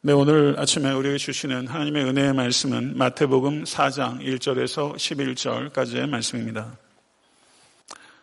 [0.00, 6.78] 네, 오늘 아침에 우리에게 주시는 하나님의 은혜의 말씀은 마태복음 4장 1절에서 11절까지의 말씀입니다.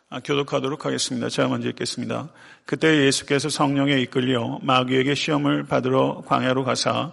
[0.09, 1.27] 아, 교독하도록 하겠습니다.
[1.27, 2.29] 제가 먼저 읽겠습니다.
[2.65, 7.11] 그때 예수께서 성령에 이끌려 마귀에게 시험을 받으러 광야로 가사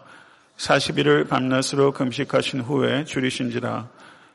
[0.58, 3.88] 40일을 밤낮으로 금식하신 후에 줄이신지라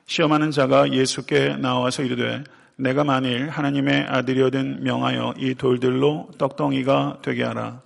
[0.07, 2.43] 시험하는 자가 예수께 나와서 이르되
[2.75, 7.81] 내가 만일 하나님의 아들이어든 명하여 이 돌들로 떡덩이가 되게 하라.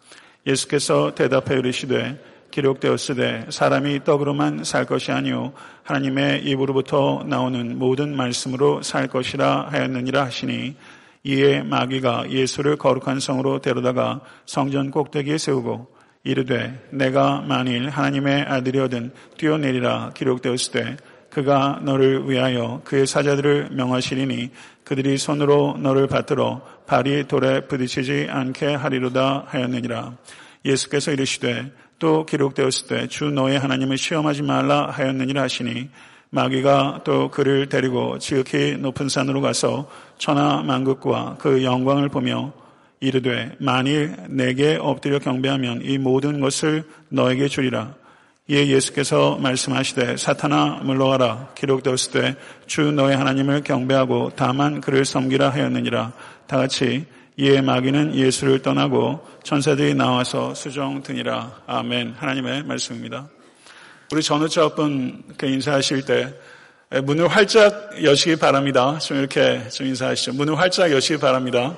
[0.48, 5.54] 예수께서 대답해 이르시되 기록되었으되 사람이 떡으로만 살 것이 아니요
[5.84, 10.76] 하나님의 입으로부터 나오는 모든 말씀으로 살 것이라 하였느니라 하시니
[11.24, 15.88] 이에 마귀가 예수를 거룩한 성으로 데려다가 성전 꼭대기에 세우고
[16.24, 20.98] 이르되 내가 만일 하나님의 아들이어든 뛰어내리라 기록되었으되
[21.32, 24.52] 그가 너를 위하여 그의 사자들을 명하시리니
[24.84, 30.18] 그들이 손으로 너를 받들어 발이 돌에 부딪히지 않게 하리로다 하였느니라.
[30.66, 31.72] 예수께서 이르시되
[32.02, 35.90] 또 기록되었을 때 주 너의 하나님을 시험하지 말라 하였느니라 하시니
[36.32, 42.54] 마귀가 또 그를 데리고 지극히 높은 산으로 가서 천하 만국과 그 영광을 보며
[43.00, 47.94] 이르되 만일 내게 엎드려 경배하면 이 모든 것을 너에게 주리라.
[48.48, 56.14] 이에 예수께서 말씀하시되 사탄아 물러가라 기록되었을 때 주 너의 하나님을 경배하고 다만 그를 섬기라 하였느니라.
[56.48, 57.06] 다 같이
[57.38, 61.62] 이에 마귀는 예수를 떠나고 천사들이 나와서 수정 드니라.
[61.66, 62.16] 아멘.
[62.18, 63.30] 하나님의 말씀입니다.
[64.12, 66.34] 우리 전우자분 그 인사하실 때
[67.04, 69.00] 문을 활짝 여시기 바랍니다.
[69.00, 70.34] 좀 이렇게 좀 인사하시죠.
[70.34, 71.76] 문을 활짝 여시기 바랍니다.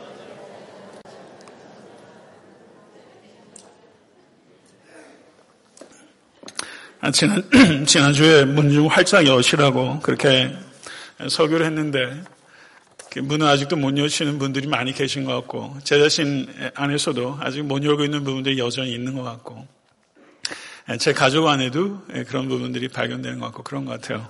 [6.99, 7.43] 아, 지난,
[7.85, 10.51] 지난주에 문 좀 활짝 여시라고 그렇게
[11.29, 12.23] 설교를 했는데
[13.21, 18.03] 문을 아직도 못 여시는 분들이 많이 계신 것 같고 제 자신 안에서도 아직 못 열고
[18.03, 19.67] 있는 부분들이 여전히 있는 것 같고
[20.99, 24.29] 제 가족 안에도 그런 부분들이 발견되는 것 같고 그런 것 같아요.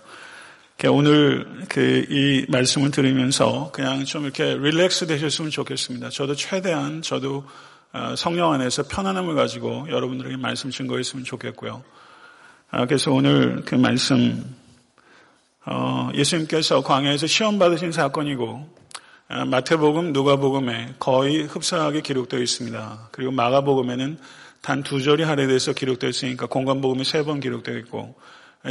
[0.89, 6.09] 오늘 그 이 말씀을 들으면서 그냥 좀 이렇게 릴렉스 되셨으면 좋겠습니다.
[6.09, 7.45] 저도 최대한 저도
[7.93, 11.83] 어, 성령 안에서 편안함을 가지고 여러분들에게 말씀 증거했으면 좋겠고요.
[12.72, 14.43] 아, 그래서 오늘 그 말씀
[15.66, 18.69] 어, 예수님께서 광야에서 시험 받으신 사건이고
[19.29, 23.09] 어, 마태복음, 누가복음에 거의 흡사하게 기록되어 있습니다.
[23.12, 24.18] 그리고 마가복음에는
[24.62, 28.16] 단 두 절이 할애돼서 기록되어 있으니까 공간복음이 세 번 기록되어 있고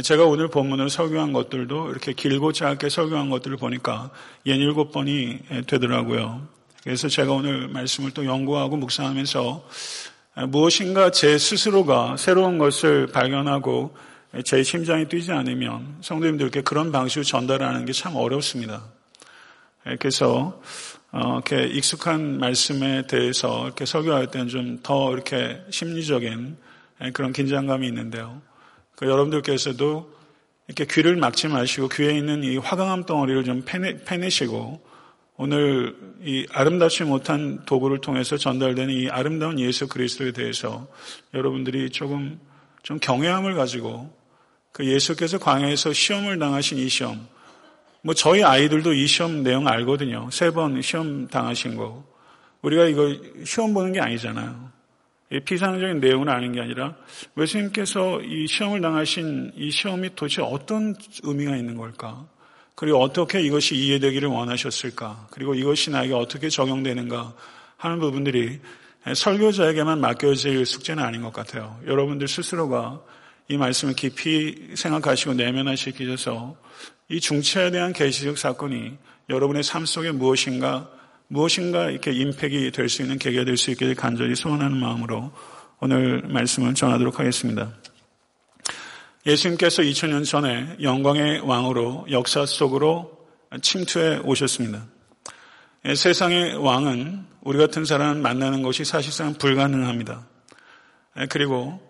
[0.03, 4.09] 제가 오늘 본문을 설교한 것들도 이렇게 길고 짧게 설교한 것들을 보니까
[4.47, 5.37] 연 일곱 번이
[5.67, 6.47] 되더라고요.
[6.83, 9.67] 그래서 제가 오늘 말씀을 또 연구하고 묵상하면서
[10.47, 13.95] 무엇인가 제 스스로가 새로운 것을 발견하고
[14.43, 18.83] 제 심장이 뛰지 않으면 성도님들께 그런 방식으로 전달하는 게 참 어렵습니다.
[19.99, 20.61] 그래서
[21.11, 26.57] 어, 이렇게 익숙한 말씀에 대해서 이렇게 설교할 때는 좀 더 이렇게 심리적인
[27.13, 28.41] 그런 긴장감이 있는데요.
[28.95, 30.11] 그 여러분들께서도
[30.67, 34.81] 이렇게 귀를 막지 마시고 귀에 있는 이 화강암 덩어리를 좀 패내, 패내시고
[35.37, 40.87] 오늘 이 아름답지 못한 도구를 통해서 전달되는 이 아름다운 예수 그리스도에 대해서
[41.33, 42.39] 여러분들이 조금
[42.81, 44.11] 좀 경외함을 가지고
[44.73, 47.25] 그 예수께서 광야에서 시험을 당하신 이 시험,
[48.01, 50.29] 뭐 저희 아이들도 이 시험 내용 알거든요.
[50.31, 52.03] 세 번 시험 당하신 거.
[52.63, 54.71] 우리가 이거 시험 보는 게 아니잖아요.
[55.45, 56.95] 피상적인 내용을 아는 게 아니라
[57.37, 62.27] 예수님께서 이 시험을 당하신 이 시험이 도대체 어떤 의미가 있는 걸까?
[62.75, 65.27] 그리고 어떻게 이것이 이해되기를 원하셨을까?
[65.31, 67.33] 그리고 이것이 나에게 어떻게 적용되는가
[67.77, 68.59] 하는 부분들이
[69.13, 71.79] 설교자에게만 맡겨질 숙제는 아닌 것 같아요.
[71.85, 73.01] 여러분들 스스로가
[73.47, 76.55] 이 말씀을 깊이 생각하시고 내면화시키셔서
[77.09, 78.97] 이 중체에 대한 계시적 사건이
[79.29, 80.89] 여러분의 삶 속에 무엇인가
[81.27, 85.31] 무엇인가 이렇게 임팩이 될 수 있는 계기가 될 수 있기를 간절히 소원하는 마음으로
[85.79, 87.73] 오늘 말씀을 전하도록 하겠습니다.
[89.25, 93.27] 예수님께서 2000년 전에 영광의 왕으로 역사 속으로
[93.61, 94.85] 침투해 오셨습니다.
[95.95, 100.25] 세상의 왕은 우리 같은 사람을 만나는 것이 사실상 불가능합니다.
[101.29, 101.81] 그리고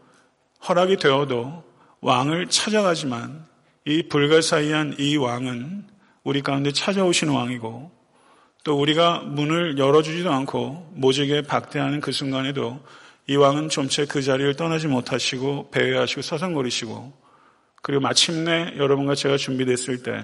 [0.67, 1.63] 허락이 되어도
[2.01, 3.45] 왕을 찾아가지만
[3.85, 5.87] 이 불가사의한 이 왕은
[6.23, 7.91] 우리 가운데 찾아오시는 왕이고
[8.63, 12.79] 또 우리가 문을 열어주지도 않고 모직에 박대하는 그 순간에도
[13.27, 17.13] 이 왕은 좀채 그 자리를 떠나지 못하시고 배회하시고 서성거리시고
[17.81, 20.23] 그리고 마침내 여러분과 제가 준비됐을 때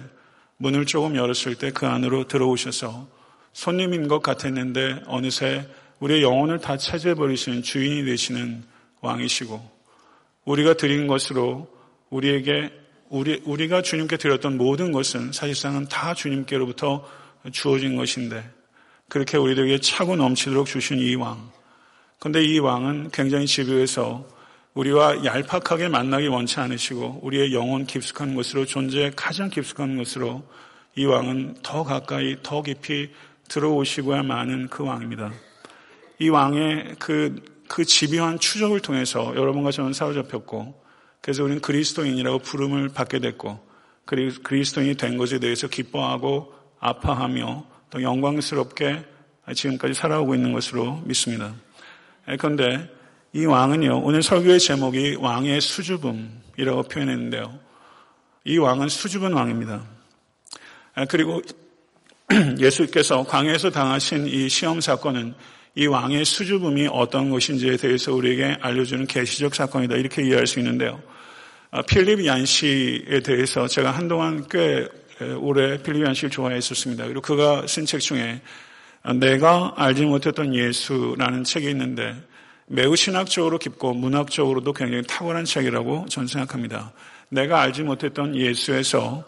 [0.57, 3.07] 문을 조금 열었을 때 그 안으로 들어오셔서
[3.51, 5.67] 손님인 것 같았는데 어느새
[5.99, 8.63] 우리의 영혼을 다 차지해버리시는 주인이 되시는
[9.01, 9.78] 왕이시고
[10.49, 11.67] 우리가 드린 것으로
[12.09, 12.71] 우리에게
[13.09, 17.07] 우리, 우리가 주님께 드렸던 모든 것은 사실상은 다 주님께로부터
[17.51, 18.43] 주어진 것인데
[19.09, 21.51] 그렇게 우리들에게 차고 넘치도록 주신 이 왕.
[22.17, 24.27] 근데 이 왕은 굉장히 집요해서
[24.73, 30.43] 우리와 얄팍하게 만나기 원치 않으시고 우리의 영혼 깊숙한 곳으로 존재의 가장 깊숙한 곳으로
[30.95, 33.11] 이 왕은 더 가까이 더 깊이
[33.49, 35.31] 들어오시고야 마는 그 왕입니다.
[36.17, 37.35] 이 왕의 그,
[37.69, 40.83] 그 집요한 추적을 통해서 여러분과 저는 사로잡혔고
[41.21, 43.59] 그래서 우리는 그리스도인이라고 부름을 받게 됐고
[44.05, 49.05] 그리고 그리스도인이 된 것에 대해서 기뻐하고 아파하며 또 영광스럽게
[49.53, 51.53] 지금까지 살아오고 있는 것으로 믿습니다.
[52.39, 52.89] 그런데
[53.33, 57.59] 이 왕은요, 오늘 설교의 제목이 왕의 수줍음이라고 표현했는데요.
[58.45, 59.83] 이 왕은 수줍은 왕입니다.
[61.09, 61.41] 그리고
[62.59, 65.35] 예수께서 광야에서 당하신 이 시험 사건은
[65.75, 69.95] 이 왕의 수줍음이 어떤 것인지에 대해서 우리에게 알려주는 계시적 사건이다.
[69.95, 71.01] 이렇게 이해할 수 있는데요.
[71.71, 74.87] 아, 필립 얀시에 대해서 제가 한동안 꽤
[75.39, 77.05] 오래 필립 얀시를 좋아했었습니다.
[77.05, 78.41] 그리고 그가 쓴 책 중에
[79.15, 82.15] 내가 알지 못했던 예수라는 책이 있는데
[82.67, 86.93] 매우 신학적으로 깊고 문학적으로도 굉장히 탁월한 책이라고 저는 생각합니다.
[87.29, 89.23] 내가 알지 못했던 예수에서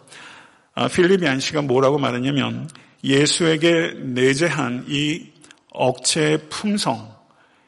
[0.74, 2.68] 아, 필립 얀시가 뭐라고 말했냐면
[3.04, 5.31] 예수에게 내재한 이
[5.72, 7.12] 억체의 품성,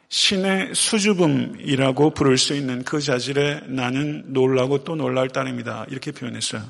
[0.08, 5.86] 신의 수줍음이라고 부를 수 있는 그 자질에 나는 놀라고 또 놀랄 따름이다.
[5.90, 6.62] 이렇게 표현했어요.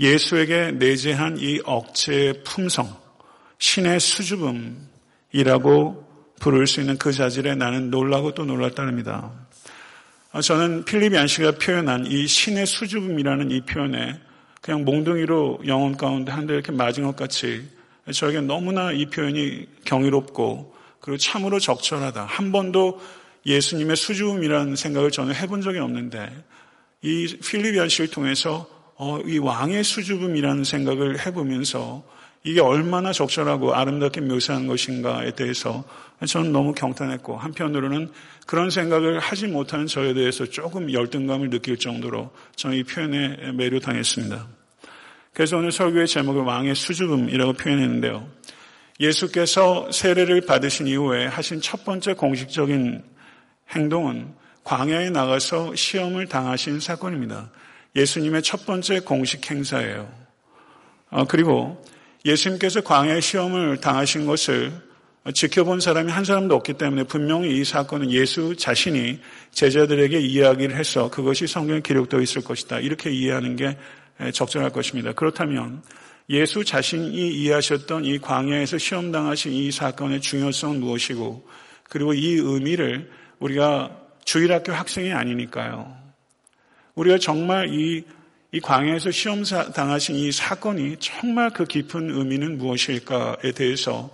[0.00, 2.96] 예수에게 내재한 이 억체의 품성,
[3.58, 6.04] 신의 수줍음이라고
[6.40, 9.30] 부를 수 있는 그 자질에 나는 놀라고 또 놀랄 따릅니다.
[10.32, 14.18] 아, 저는 필립 얀시가 표현한 이 신의 수줍음이라는 이 표현에
[14.60, 17.68] 그냥 몽둥이로 영혼 가운데 한 대 이렇게 맞은 것 같이
[18.12, 22.24] 저에게 너무나 이 표현이 경이롭고 그리고 참으로 적절하다.
[22.24, 23.00] 한 번도
[23.46, 26.30] 예수님의 수줍음이라는 생각을 저는 해본 적이 없는데
[27.02, 28.66] 이 필립 얀시를 통해서
[28.96, 32.04] 어, 이 왕의 수줍음이라는 생각을 해보면서
[32.42, 35.84] 이게 얼마나 적절하고 아름답게 묘사한 것인가에 대해서
[36.26, 38.10] 저는 너무 경탄했고 한편으로는
[38.46, 44.63] 그런 생각을 하지 못하는 저에 대해서 조금 열등감을 느낄 정도로 저는 이 표현에 매료당했습니다.
[45.34, 48.26] 그래서 오늘 설교의 제목을 왕의 수줍음이라고 표현했는데요.
[49.00, 53.02] 예수께서 세례를 받으신 이후에 하신 첫 번째 공식적인
[53.74, 54.32] 행동은
[54.62, 57.50] 광야에 나가서 시험을 당하신 사건입니다.
[57.96, 60.08] 예수님의 첫 번째 공식 행사예요.
[61.10, 61.84] 아, 그리고
[62.24, 64.72] 예수님께서 광야의 시험을 당하신 것을
[65.34, 69.18] 지켜본 사람이 한 사람도 없기 때문에 분명히 이 사건은 예수 자신이
[69.50, 72.78] 제자들에게 이야기를 해서 그것이 성경에 기록되어 있을 것이다.
[72.78, 73.76] 이렇게 이해하는 게
[74.32, 75.12] 적절할 것입니다.
[75.12, 75.82] 그렇다면
[76.30, 81.46] 예수 자신이 이해하셨던 이 광야에서 시험 당하신 이 사건의 중요성은 무엇이고
[81.88, 85.94] 그리고 이 의미를 우리가 주일학교 학생이 아니니까요.
[86.94, 88.04] 우리가 정말 이
[88.54, 94.10] 이 광야에서 시험 당하신 이 사건이 정말 그 깊은 의미는 무엇일까에 대해서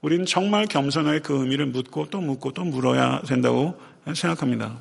[0.00, 3.80] 우리는 정말 겸손하게 그 의미를 묻고 또 묻고 또 물어야 된다고
[4.12, 4.80] 생각합니다.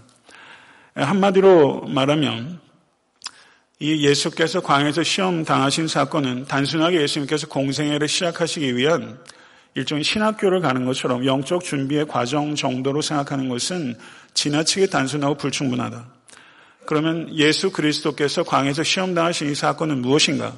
[0.95, 2.59] 한마디로 말하면
[3.83, 9.19] 이 예수께서 광야에서 시험 당하신 사건은 단순하게 예수님께서 공생애를 시작하시기 위한
[9.75, 13.97] 일종의 신학교를 가는 것처럼 영적 준비의 과정 정도로 생각하는 것은
[14.33, 16.07] 지나치게 단순하고 불충분하다.
[16.85, 20.53] 그러면 예수 그리스도께서 광에서 시험 당하신 이 사건은 무엇인가?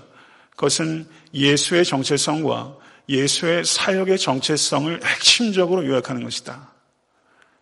[0.52, 2.76] 그것은 예수의 정체성과
[3.10, 6.70] 예수의 사역의 정체성을 핵심적으로 요약하는 것이다.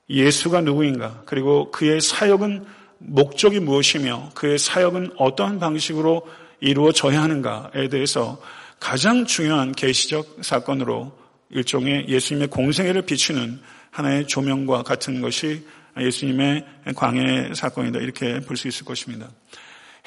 [0.09, 1.21] 예수가 누구인가?
[1.25, 2.65] 그리고 그의 사역은
[3.05, 6.25] 목적이 무엇이며 그의 사역은 어떠한 방식으로
[6.59, 8.41] 이루어져야 하는가에 대해서
[8.79, 11.17] 가장 중요한 계시적 사건으로
[11.49, 13.59] 일종의 예수님의 공생애를 비추는
[13.91, 15.65] 하나의 조명과 같은 것이
[15.97, 17.99] 예수님의 광해 사건이다.
[17.99, 19.29] 이렇게 볼 수 있을 것입니다.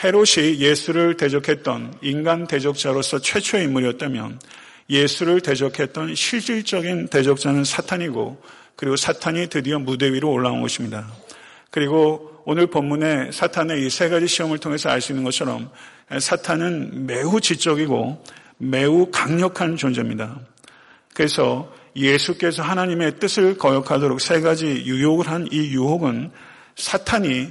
[0.02, 4.40] 헤롯이 예수를 대적했던 인간 대적자로서 최초의 인물이었다면
[4.90, 8.42] 예수를 대적했던 실질적인 대적자는 사탄이고
[8.76, 11.10] 그리고 사탄이 드디어 무대 위로 올라온 것입니다.
[11.70, 15.68] 그리고 오늘 본문에 사탄의 이 세 가지 시험을 통해서 알 수 있는 것처럼
[16.16, 18.22] 사탄은 매우 지적이고
[18.58, 20.38] 매우 강력한 존재입니다.
[21.12, 26.30] 그래서 예수께서 하나님의 뜻을 거역하도록 세 가지 유혹을 한 이 유혹은
[26.76, 27.48] 사탄이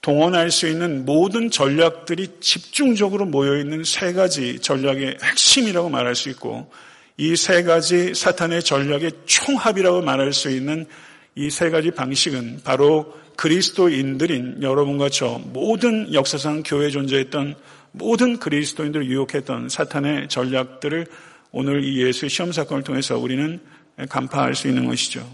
[0.00, 6.70] 동원할 수 있는 모든 전략들이 집중적으로 모여있는 세 가지 전략의 핵심이라고 말할 수 있고
[7.18, 10.86] 이 세 가지 사탄의 전략의 총합이라고 말할 수 있는
[11.34, 17.54] 이 세 가지 방식은 바로 그리스도인들인 여러분과 저 모든 역사상 교회에 존재했던
[17.92, 21.06] 모든 그리스도인들을 유혹했던 사탄의 전략들을
[21.52, 23.60] 오늘 이 예수의 시험 사건을 통해서 우리는
[24.08, 25.26] 간파할 수 있는 것이죠.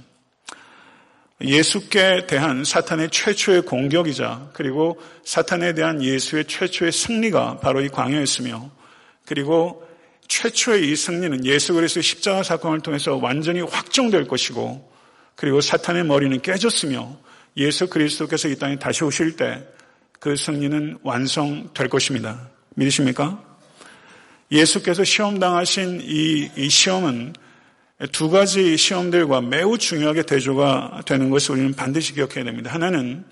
[1.41, 8.71] 예수께 대한 사탄의 최초의 공격이자 그리고 사탄에 대한 예수의 최초의 승리가 바로 이 광야였으며
[9.27, 9.85] 그리고
[10.29, 14.93] 최초의 이 승리는 예수 그리스도의 십자가 사건을 통해서 완전히 확정될 것이고
[15.35, 17.19] 그리고 사탄의 머리는 깨졌으며
[17.57, 19.73] 예수 그리스도께서 이 땅에 다시 오실 때
[20.23, 22.49] 그 승리는 완성될 것입니다.
[22.77, 23.43] 믿으십니까?
[24.53, 27.33] 예수께서 시험 당하신 이, 이 시험은
[28.13, 32.73] 두 가지 시험들과 매우 중요하게 대조가 되는 것을 우리는 반드시 기억해야 됩니다.
[32.73, 33.25] 하나는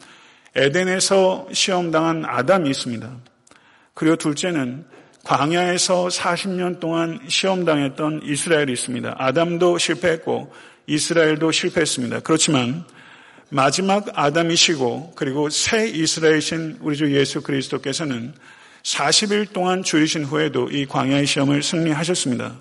[0.56, 3.18] 에덴에서 시험당한 아담이 있습니다.
[3.94, 4.84] 그리고 둘째는
[5.22, 9.14] 광야에서 40년 동안 시험당했던 이스라엘이 있습니다.
[9.16, 10.52] 아담도 실패했고
[10.88, 12.20] 이스라엘도 실패했습니다.
[12.20, 12.84] 그렇지만
[13.50, 18.32] 마지막 아담이시고 그리고 새 이스라엘이신 우리 주 예수 그리스도께서는
[18.84, 22.60] 40일 동안 줄이신 후에도 이 광야의 시험을 승리하셨습니다.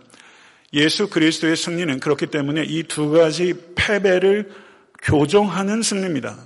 [0.73, 4.51] 예수 그리스도의 승리는 그렇기 때문에 이 두 가지 패배를
[5.01, 6.37] 교정하는 승리입니다.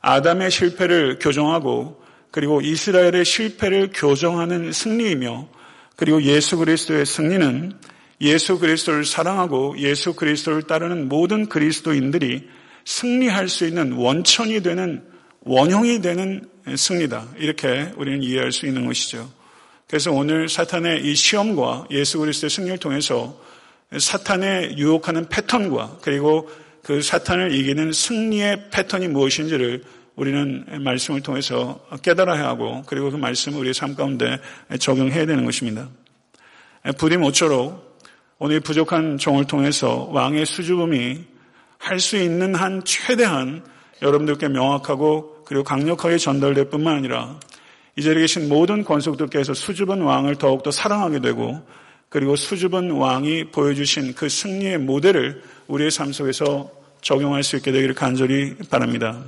[0.00, 2.00] 아담의 실패를 교정하고
[2.30, 5.48] 그리고 이스라엘의 실패를 교정하는 승리이며
[5.96, 7.72] 그리고 예수 그리스도의 승리는
[8.20, 12.48] 예수 그리스도를 사랑하고 예수 그리스도를 따르는 모든 그리스도인들이
[12.88, 15.04] 승리할 수 있는 원천이 되는
[15.40, 17.28] 원형이 되는 승리다.
[17.36, 19.30] 이렇게 우리는 이해할 수 있는 것이죠.
[19.86, 23.38] 그래서 오늘 사탄의 이 시험과 예수 그리스도의 승리를 통해서
[23.96, 26.48] 사탄의 유혹하는 패턴과 그리고
[26.82, 29.84] 그 사탄을 이기는 승리의 패턴이 무엇인지를
[30.16, 34.38] 우리는 말씀을 통해서 깨달아야 하고 그리고 그 말씀을 우리의 삶 가운데
[34.78, 35.90] 적용해야 되는 것입니다.
[36.96, 37.98] 부디 모쪼록
[38.38, 41.37] 오늘 부족한 종을 통해서 왕의 수줍음이
[41.78, 43.64] 할 수 있는 한 최대한
[44.02, 47.38] 여러분들께 명확하고 그리고 강력하게 전달될 뿐만 아니라
[47.96, 51.60] 이 자리에 계신 모든 권속들께서 수줍은 왕을 더욱더 사랑하게 되고
[52.08, 56.70] 그리고 수줍은 왕이 보여주신 그 승리의 모델을 우리의 삶 속에서
[57.00, 59.18] 적용할 수 있게 되기를 간절히 바랍니다.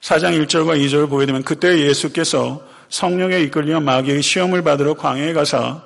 [0.00, 5.82] 4장 1절과 2절을 보게 되면 그때 예수께서 성령에 이끌리며 마귀의 시험을 받으러 광야에 가사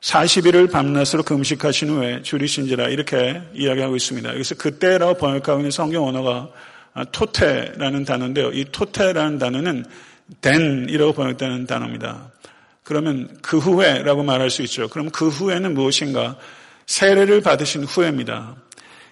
[0.00, 4.34] 40일을 밤낮으로 금식하신 후에 줄이신지라 이렇게 이야기하고 있습니다.
[4.34, 6.48] 여기서 그때라고 번역하고 있는 성경 언어가
[7.12, 8.52] 토테라는 단어인데요.
[8.52, 9.84] 이 토테라는 단어는
[10.40, 12.30] 된이라고 번역되는 단어입니다.
[12.82, 14.88] 그러면 그 후에라고 말할 수 있죠.
[14.88, 16.36] 그럼 그 후에는 무엇인가?
[16.86, 18.54] 세례를 받으신 후에입니다.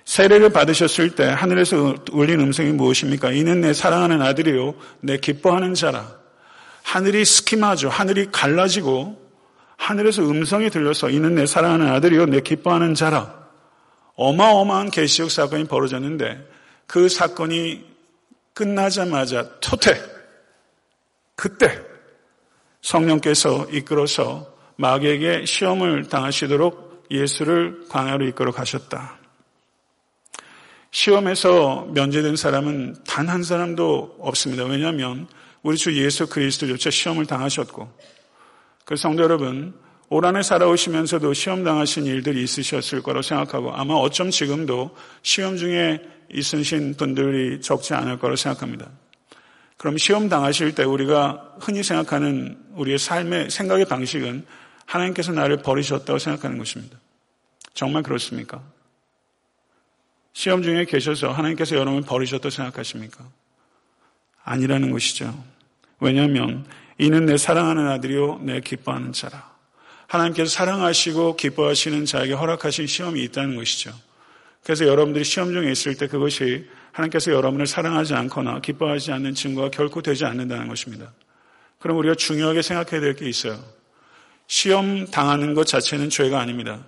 [0.04, 3.32] 세례를 받으셨을 때 하늘에서 울린 음성이 무엇입니까?
[3.32, 6.12] 이는 내 사랑하는 아들이요, 내 기뻐하는 자라.
[6.82, 7.88] 하늘이 스키마죠.
[7.88, 9.23] 하늘이 갈라지고
[9.76, 13.44] 하늘에서 음성이 들려서 이는 내 사랑하는 아들이요, 내 기뻐하는 자라.
[14.16, 16.48] 어마어마한 계시적 사건이 벌어졌는데
[16.86, 17.84] 그 사건이
[18.52, 20.00] 끝나자마자 토테
[21.34, 21.80] 그때
[22.82, 29.18] 성령께서 이끌어서 마귀에게 시험을 당하시도록 예수를 광야로 이끌어 가셨다.
[30.90, 34.64] 시험에서 면제된 사람은 단 한 사람도 없습니다.
[34.64, 35.26] 왜냐하면
[35.62, 37.90] 우리 주 예수 그리스도조차 시험을 당하셨고
[38.84, 39.74] 그 성도 여러분
[40.10, 46.00] 올 한해 살아오시면서도 시험 당하신 일들이 있으셨을 거라고 생각하고 아마 어쩜 지금도 시험 중에
[46.30, 48.90] 있으신 분들이 적지 않을 거라고 생각합니다.
[49.76, 54.46] 그럼 시험 당하실 때 우리가 흔히 생각하는 우리의 삶의 생각의 방식은
[54.86, 56.98] 하나님께서 나를 버리셨다고 생각하는 것입니다.
[57.72, 58.62] 정말 그렇습니까?
[60.32, 63.24] 시험 중에 계셔서 하나님께서 여러분을 버리셨다고 생각하십니까?
[64.44, 65.34] 아니라는 것이죠.
[66.00, 66.66] 왜냐하면
[66.98, 69.52] 이는 내 사랑하는 아들이요 내 기뻐하는 자라.
[70.06, 73.92] 하나님께서 사랑하시고 기뻐하시는 자에게 허락하신 시험이 있다는 것이죠.
[74.62, 80.00] 그래서 여러분들이 시험 중에 있을 때 그것이 하나님께서 여러분을 사랑하지 않거나 기뻐하지 않는 증거가 결코
[80.00, 81.12] 되지 않는다는 것입니다.
[81.80, 83.58] 그럼 우리가 중요하게 생각해야 될 게 있어요.
[84.46, 86.84] 시험 당하는 것 자체는 죄가 아닙니다.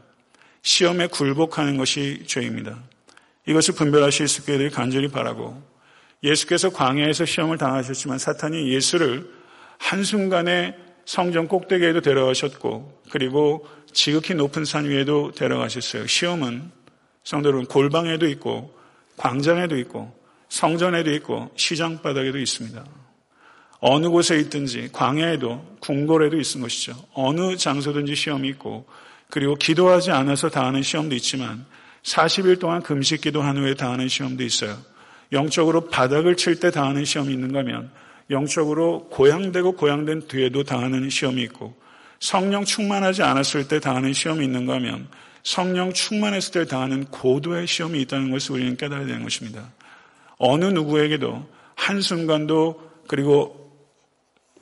[0.62, 2.78] 시험에 굴복하는 것이 죄입니다.
[3.46, 5.62] 이것을 분별하실 수 있게 되 간절히 바라고
[6.22, 9.30] 예수께서 광야에서 시험을 당하셨지만 사탄이 예수를
[9.78, 16.06] 한순간에 성전 꼭대기에도 데려가셨고 그리고 지극히 높은 산 위에도 데려가셨어요.
[16.06, 16.71] 시험은
[17.25, 18.75] 성도 여러분 골방에도 있고
[19.16, 20.14] 광장에도 있고
[20.49, 22.85] 성전에도 있고 시장 바닥에도 있습니다.
[23.80, 26.95] 어느 곳에 있든지 광야에도 궁궐에도 있는 것이죠.
[27.14, 28.87] 어느 장소든지 시험이 있고
[29.30, 31.66] 그리고 기도하지 않아서 당하는 시험도 있지만
[32.02, 34.76] 40일 동안 금식 기도한 후에 당하는 시험도 있어요.
[35.33, 37.90] 영적으로 바닥을 칠 때 당하는 시험이 있는가 하면
[38.30, 41.76] 영적으로 고양되고 고양된 뒤에도 당하는 시험이 있고
[42.18, 45.09] 성령 충만하지 않았을 때 당하는 시험이 있는가 하면
[45.42, 49.73] 성령 충만했을 때 당하는 고도의 시험이 있다는 것을 우리는 깨달아야 되는 것입니다.
[50.38, 53.66] 어느 누구에게도 한순간도 그리고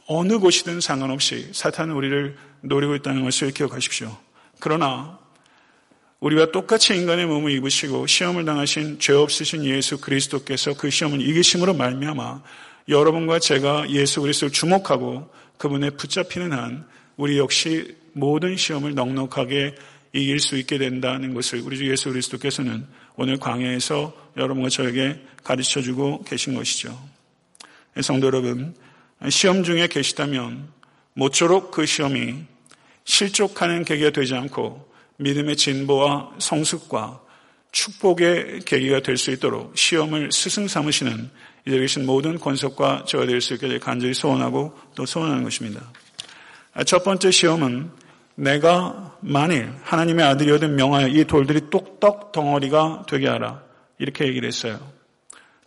[0.07, 4.15] 어느 곳이든 상관없이 사탄은 우리를 노리고 있다는 것을 기억하십시오.
[4.61, 5.19] 그러나
[6.21, 12.43] 우리와 똑같이 인간의 몸을 입으시고 시험을 당하신 죄 없으신 예수 그리스도께서 그 시험을 이기심으로 말미암아
[12.89, 16.87] 여러분과 제가 예수 그리스도를 주목하고 그분에 붙잡히는 한
[17.17, 19.75] 우리 역시 모든 시험을 넉넉하게
[20.13, 22.87] 이길 수 있게 된다는 것을 우리 주 예수 그리스도께서는
[23.17, 26.97] 오늘 광야에서 여러분과 저에게 가르쳐 주고 계신 것이죠.
[28.01, 28.75] 성도 여러분,
[29.29, 30.69] 시험 중에 계시다면
[31.15, 32.45] 모쪼록 그 시험이
[33.05, 37.21] 실족하는 계기가 되지 않고 믿음의 진보와 성숙과
[37.73, 41.31] 축복의 계기가 될 수 있도록 시험을 스승 삼으시는
[41.67, 45.81] 이제 계신 모든 권속과 저가 될 수 있게 간절히 소원하고 또 소원하는 것입니다.
[46.87, 47.91] 첫 번째 시험은
[48.35, 53.63] 내가 만일 하나님의 아들이어든 명하여 이 돌들이 똑똑 덩어리가 되게 하라.
[53.99, 54.81] 이렇게 얘기를 했어요.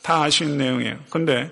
[0.03, 0.97] 다 아시는 내용이에요.
[1.09, 1.49] 근데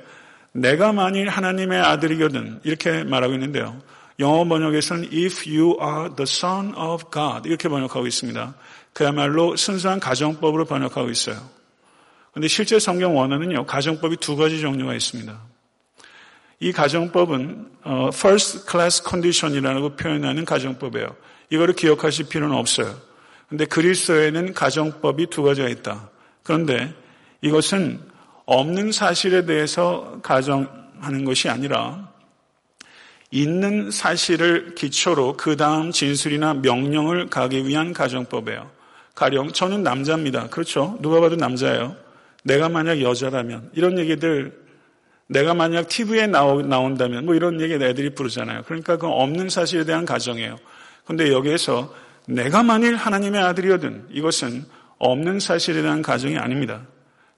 [0.52, 3.82] 내가 만일 하나님의 아들이거든 이렇게 말하고 있는데요.
[4.20, 8.56] 영어 번역에서는 if you are the son of God 이렇게 번역하고 있습니다.
[8.94, 11.55] 그야말로 순수한 가정법으로 번역하고 있어요.
[12.36, 13.66] 그런데 실제 성경 원어는요.
[13.66, 15.40] 가정법이 두 가지 종류가 있습니다.
[16.60, 21.16] 이 가정법은 어, first class condition이라고 표현하는 가정법이에요.
[21.50, 22.94] 이거를 기억하실 필요는 없어요.
[23.48, 26.10] 그런데 그리스도에는 가정법이 두 가지가 있다.
[26.44, 26.94] 그런데
[27.40, 28.02] 이것은
[28.46, 32.12] 없는 사실에 대해서 가정하는 것이 아니라
[33.32, 38.70] 있는 사실을 기초로 그 다음 진술이나 명령을 가기 위한 가정법이에요.
[39.14, 40.50] 가령 저는 남자입니다.
[40.50, 40.98] 그렇죠?
[41.00, 42.04] 누가 봐도 남자예요.
[42.46, 44.54] 내가 만약 여자라면 이런 얘기들
[45.28, 48.62] 내가 만약 TV에 나오, 나온다면 뭐 이런 얘기 애들이 부르잖아요.
[48.66, 50.58] 그러니까 그 없는 사실에 대한 가정이에요.
[51.06, 51.92] 근데 여기에서
[52.28, 54.66] 내가 만일 하나님의 아들이거든 이것은
[55.00, 56.84] 없는 사실에 대한 가정이 아닙니다.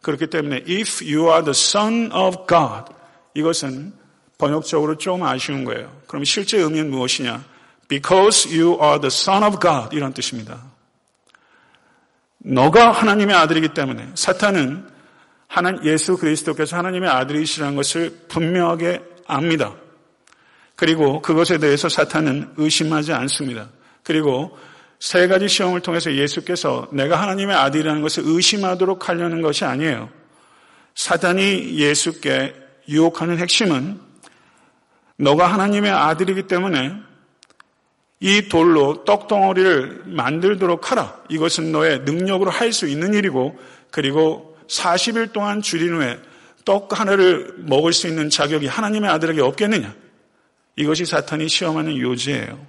[0.01, 2.91] 그렇기 때문에 if you are the son of God
[3.33, 3.93] 이것은
[4.37, 5.89] 번역적으로 좀 아쉬운 거예요.
[6.07, 7.43] 그럼 실제 의미는 무엇이냐?
[7.87, 10.61] Because you are the son of God 이런 뜻입니다.
[12.39, 14.96] 너가 하나님의 아들이기 때문에 사탄은
[15.47, 19.75] 하나님 예수 그리스도께서 하나님의 아들이시라는 것을 분명하게 압니다.
[20.75, 23.69] 그리고 그것에 대해서 사탄은 의심하지 않습니다.
[24.03, 24.57] 그리고
[24.99, 30.09] 세 가지 시험을 통해서 예수께서 내가 하나님의 아들이라는 것을 의심하도록 하려는 것이 아니에요.
[30.95, 32.55] 사단이 예수께
[32.89, 33.99] 유혹하는 핵심은
[35.17, 36.93] 너가 하나님의 아들이기 때문에
[38.19, 41.21] 이 돌로 떡덩어리를 만들도록 하라.
[41.29, 43.57] 이것은 너의 능력으로 할 수 있는 일이고
[43.91, 46.19] 그리고 40일 동안 줄인 후에
[46.65, 49.93] 떡 하나를 먹을 수 있는 자격이 하나님의 아들에게 없겠느냐?
[50.75, 52.59] 이것이 사탄이 시험하는 요지예요.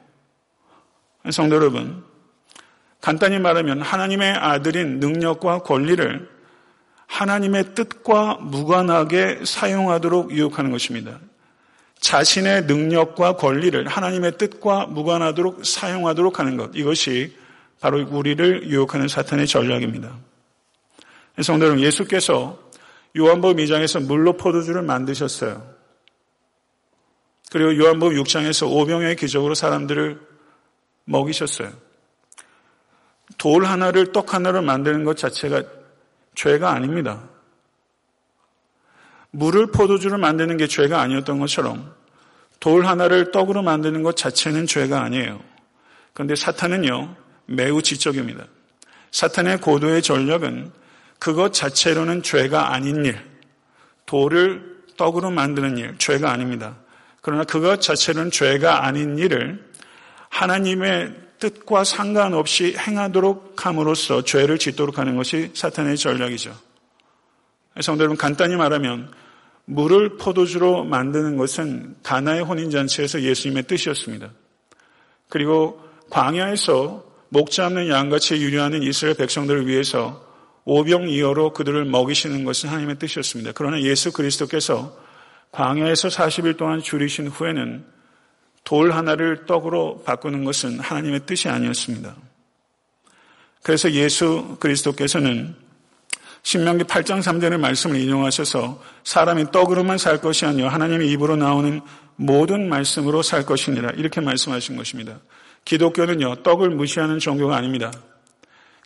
[1.30, 2.04] 성도 여러분,
[3.00, 6.28] 간단히 말하면 하나님의 아들인 능력과 권리를
[7.06, 11.18] 하나님의 뜻과 무관하게 사용하도록 유혹하는 것입니다.
[12.00, 16.70] 자신의 능력과 권리를 하나님의 뜻과 무관하도록 사용하도록 하는 것.
[16.74, 17.36] 이것이
[17.80, 20.16] 바로 우리를 유혹하는 사탄의 전략입니다.
[21.42, 22.58] 성도 여러분, 예수께서
[23.16, 25.74] 요한복음 2장에서 물로 포도주를 만드셨어요.
[27.50, 30.20] 그리고 요한복음 6장에서 오병의 기적으로 사람들을
[31.04, 31.72] 먹이셨어요.
[33.38, 35.62] 돌 하나를 떡 하나를 만드는 것 자체가
[36.34, 37.28] 죄가 아닙니다.
[39.30, 41.94] 물을 포도주를 만드는 게 죄가 아니었던 것처럼
[42.60, 45.40] 돌 하나를 떡으로 만드는 것 자체는 죄가 아니에요.
[46.12, 47.14] 그런데 사탄은요,
[47.46, 48.44] 매우 지적입니다.
[49.10, 50.72] 사탄의 고도의 전략은
[51.18, 53.20] 그것 자체로는 죄가 아닌 일,
[54.06, 56.76] 돌을 떡으로 만드는 일, 죄가 아닙니다.
[57.20, 59.64] 그러나 그것 자체는 죄가 아닌 일을
[60.28, 66.54] 하나님의 뜻과 상관없이 행하도록 함으로써 죄를 짓도록 하는 것이 사탄의 전략이죠.
[67.80, 69.12] 성도 여러분 간단히 말하면
[69.64, 74.30] 물을 포도주로 만드는 것은 가나의 혼인잔치에서 예수님의 뜻이었습니다.
[75.28, 80.26] 그리고 광야에서 목 잡는 양같이 유려하는 이스라엘 백성들을 위해서
[80.68, 83.52] 오병이어로 그들을 먹이시는 것은 하나님의 뜻이었습니다.
[83.54, 84.94] 그러나 예수 그리스도께서
[85.50, 87.86] 광야에서 40일 동안 줄이신 후에는
[88.64, 92.14] 돌 하나를 떡으로 바꾸는 것은 하나님의 뜻이 아니었습니다.
[93.62, 95.56] 그래서 예수 그리스도께서는
[96.42, 101.80] 신명기 8장 3절의 말씀을 인용하셔서 사람이 떡으로만 살 것이 아니요 하나님의 입으로 나오는
[102.16, 105.18] 모든 말씀으로 살 것이니라 이렇게 말씀하신 것입니다.
[105.64, 107.90] 기독교는요 떡을 무시하는 종교가 아닙니다.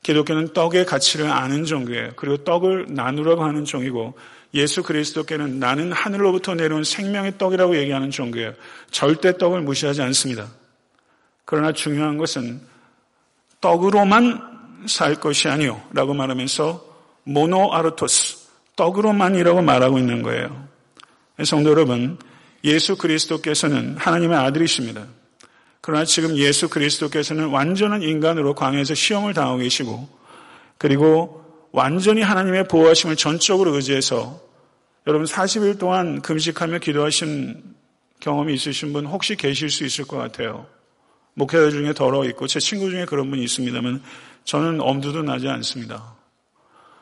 [0.03, 2.13] 기독교는 떡의 가치를 아는 종교예요.
[2.17, 4.15] 그리고 떡을 나누라고 하는 종이고
[4.55, 8.53] 예수 그리스도께는 나는 하늘로부터 내려온 생명의 떡이라고 얘기하는 종교예요.
[8.91, 10.49] 절대 떡을 무시하지 않습니다.
[11.45, 12.61] 그러나 중요한 것은
[13.61, 14.53] 떡으로만
[14.87, 16.93] 살 것이 아니요 라고 말하면서
[17.25, 20.69] 모노 아르토스, 떡으로만이라고 말하고 있는 거예요.
[21.45, 22.19] 성도 여러분,
[22.65, 25.07] 예수 그리스도께서는 하나님의 아들이십니다.
[25.83, 30.09] 그러나 지금 예수 그리스도께서는 완전한 인간으로 광야에서 시험을 당하고 계시고,
[30.79, 34.41] 그리고 완전히 하나님의 보호하심을 전적으로 의지해서
[35.07, 37.75] 여러분 40일 동안 금식하며 기도하신
[38.21, 40.67] 경험이 있으신 분 혹시 계실 수 있을 것 같아요.
[41.35, 44.03] 목회자 중에 더러 있고 제 친구 중에 그런 분이 있습니다만
[44.45, 46.15] 저는 엄두도 나지 않습니다.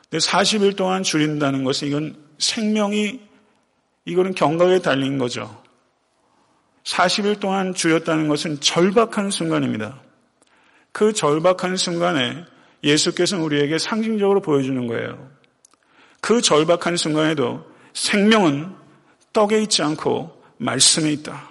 [0.09, 3.19] 근데 40일 동안 줄인다는 것은 이건 생명이
[4.05, 5.60] 이거는 경각에 달린 거죠.
[6.83, 10.01] 40일 동안 줄였다는 것은 절박한 순간입니다.
[10.91, 12.45] 그 절박한 순간에
[12.83, 15.29] 예수께서는 우리에게 상징적으로 보여주는 거예요.
[16.19, 18.75] 그 절박한 순간에도 생명은
[19.33, 21.49] 떡에 있지 않고 말씀에 있다.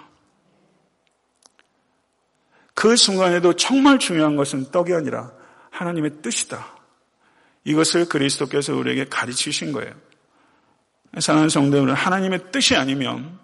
[2.73, 5.31] 그 순간에도 정말 중요한 것은 떡이 아니라
[5.69, 6.65] 하나님의 뜻이다.
[7.63, 9.93] 이것을 그리스도께서 우리에게 가르치신 거예요.
[11.19, 13.39] 사랑하는 성도들은 하나님의 뜻이 아니면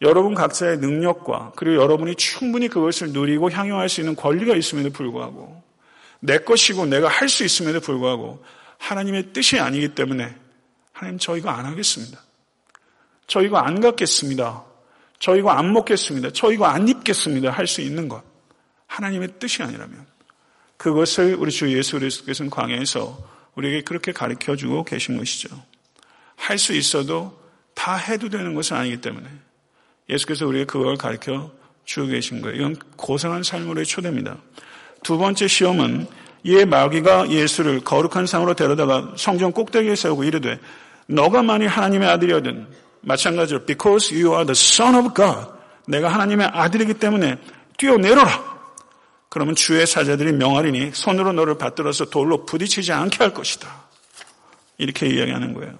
[0.00, 5.62] 여러분 각자의 능력과 그리고 여러분이 충분히 그것을 누리고 향유할 수 있는 권리가 있음에도 불구하고
[6.20, 8.42] 내 것이고 내가 할 수 있음에도 불구하고
[8.78, 10.34] 하나님의 뜻이 아니기 때문에
[10.92, 12.20] 하나님 저 이거 안 하겠습니다.
[13.26, 14.64] 저 이거 안 갖겠습니다.
[15.18, 16.30] 저 이거 안 먹겠습니다.
[16.32, 17.50] 저 이거 안 입겠습니다.
[17.50, 18.22] 할 수 있는 것.
[18.86, 20.06] 하나님의 뜻이 아니라면
[20.76, 23.18] 그것을 우리 주 예수 그리스도께서는 광야에서
[23.54, 25.48] 우리에게 그렇게 가르쳐 주고 계신 것이죠.
[26.36, 27.40] 할 수 있어도
[27.74, 29.28] 다 해도 되는 것은 아니기 때문에
[30.08, 31.50] 예수께서 우리에게 그걸 가르쳐
[31.84, 32.56] 주고 계신 거예요.
[32.56, 34.36] 이건 고상한 삶으로의 초대입니다.
[35.02, 36.06] 두 번째 시험은
[36.44, 40.58] 이에 마귀가 예수를 거룩한 상으로 데려다가 성전 꼭대기에 세우고 이르되
[41.06, 42.66] 너가 만일 하나님의 아들이거든
[43.00, 45.48] 마찬가지로 because you are the son of God
[45.86, 47.38] 내가 하나님의 아들이기 때문에
[47.78, 48.54] 뛰어내려라
[49.28, 53.68] 그러면 주의 사자들이 명하리니 손으로 너를 받들어서 돌로 부딪히지 않게 할 것이다
[54.78, 55.78] 이렇게 이야기하는 거예요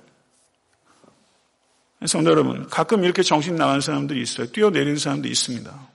[2.07, 5.95] 성도 여러분 가끔 이렇게 정신 나간 사람들이 있어요 뛰어내리는 사람도 있습니다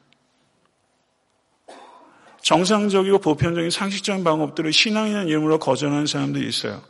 [2.41, 6.81] 정상적이고 보편적인 상식적인 방법들을 신앙이라는 이름으로 거절하는 사람들이 있어요.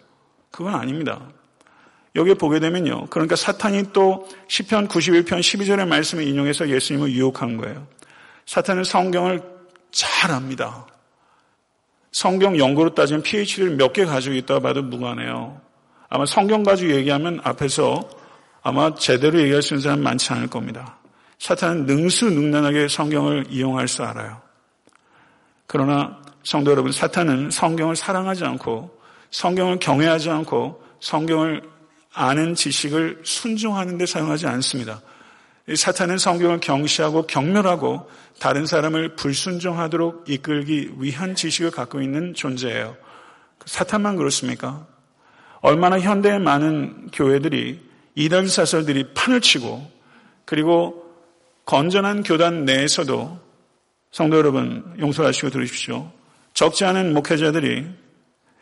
[0.51, 1.19] 그건 아닙니다.
[2.15, 3.07] 여기에 보게 되면요.
[3.09, 7.87] 그러니까 사탄이 또 10편 91편 12절의 말씀을 인용해서 예수님을 유혹한 거예요.
[8.45, 9.41] 사탄은 성경을
[9.91, 10.87] 잘 압니다.
[12.11, 15.59] 성경 연구로 따지면 PhD를 몇 개 가지고 있다고 봐도 무관해요.
[16.09, 18.09] 아마 성경 가지고 얘기하면 앞에서
[18.61, 20.97] 아마 제대로 얘기할 수 있는 사람 많지 않을 겁니다.
[21.39, 24.41] 사탄은 능수능란하게 성경을 이용할 줄 알아요.
[25.67, 28.99] 그러나 성도 여러분, 사탄은 성경을 사랑하지 않고
[29.31, 31.61] 성경을 경외하지 않고 성경을
[32.13, 35.01] 아는 지식을 순종하는 데 사용하지 않습니다.
[35.73, 42.97] 사탄은 성경을 경시하고 경멸하고 다른 사람을 불순종하도록 이끌기 위한 지식을 갖고 있는 존재예요.
[43.65, 44.87] 사탄만 그렇습니까?
[45.61, 49.89] 얼마나 현대의 많은 교회들이 이단 사설들이 판을 치고
[50.45, 51.05] 그리고
[51.65, 53.39] 건전한 교단 내에서도
[54.11, 56.11] 성도 여러분 용서하시고 들으십시오.
[56.53, 57.85] 적지 않은 목회자들이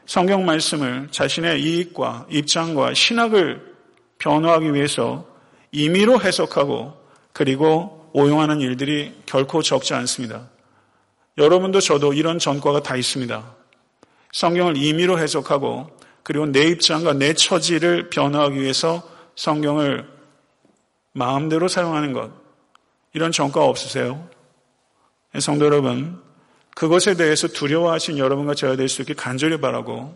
[0.06, 3.76] 성경 말씀을 자신의 이익과 입장과 신학을
[4.20, 5.26] 변호하기 위해서
[5.72, 6.94] 임의로 해석하고
[7.34, 10.50] 그리고 오용하는 일들이 결코 적지 않습니다.
[11.38, 13.56] 여러분도 저도 이런 전과가 다 있습니다.
[14.32, 15.90] 성경을 임의로 해석하고
[16.24, 19.08] 그리고 내 입장과 내 처지를 변호하기 위해서
[19.38, 20.06] 성경을
[21.14, 22.32] 마음대로 사용하는 것.
[23.14, 24.28] 이런 전과 없으세요?
[25.40, 26.22] 성도 여러분,
[26.76, 30.16] 그것에 대해서 두려워하신 여러분과 저야 될 수 있게 간절히 바라고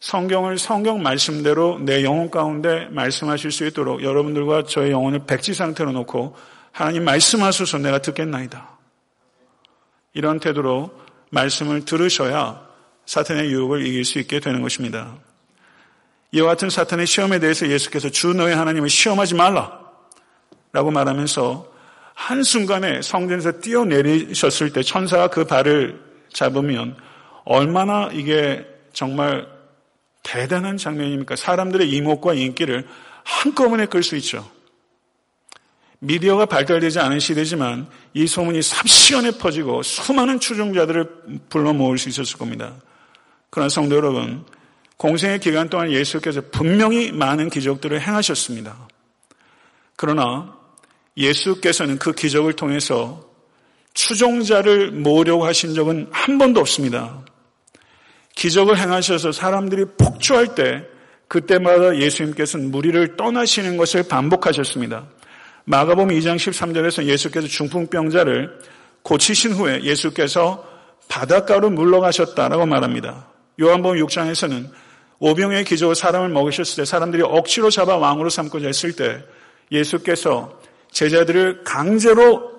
[0.00, 6.36] 성경을 성경 말씀대로 내 영혼 가운데 말씀하실 수 있도록 여러분들과 저의 영혼을 백지 상태로 놓고
[6.72, 8.78] 하나님 말씀하소서 내가 듣겠나이다.
[10.14, 10.90] 이런 태도로
[11.30, 12.68] 말씀을 들으셔야
[13.06, 15.16] 사탄의 유혹을 이길 수 있게 되는 것입니다.
[16.34, 19.80] 이와 같은 사탄의 시험에 대해서 예수께서 주 너의 하나님을 시험하지 말라
[20.72, 21.72] 라고 말하면서
[22.14, 26.96] 한순간에 성전에서 뛰어내리셨을 때 천사가 그 발을 잡으면
[27.44, 29.46] 얼마나 이게 정말
[30.24, 31.36] 대단한 장면입니까?
[31.36, 32.84] 사람들의 이목과 인기를
[33.22, 34.50] 한꺼번에 끌 수 있죠.
[36.00, 41.08] 미디어가 발달되지 않은 시대지만 이 소문이 삽시간에 퍼지고 수많은 추종자들을
[41.48, 42.74] 불러 모을 수 있었을 겁니다.
[43.50, 44.44] 그러나 성도 여러분,
[44.96, 48.88] 공생의 기간 동안 예수께서 분명히 많은 기적들을 행하셨습니다.
[49.96, 50.56] 그러나
[51.16, 53.28] 예수께서는 그 기적을 통해서
[53.92, 57.24] 추종자를 모으려고 하신 적은 한 번도 없습니다.
[58.34, 60.84] 기적을 행하셔서 사람들이 폭주할 때
[61.28, 65.06] 그때마다 예수님께서는 무리를 떠나시는 것을 반복하셨습니다.
[65.64, 68.58] 마가복음 2장 13절에서 예수께서 중풍병자를
[69.02, 70.68] 고치신 후에 예수께서
[71.08, 73.28] 바닷가로 물러가셨다라고 말합니다.
[73.60, 74.70] 요한복음 6장에서는
[75.24, 79.24] 오병의 기적으로 사람을 먹으셨을 때 사람들이 억지로 잡아 왕으로 삼고자 했을 때
[79.72, 80.60] 예수께서
[80.90, 82.50] 제자들을 강제로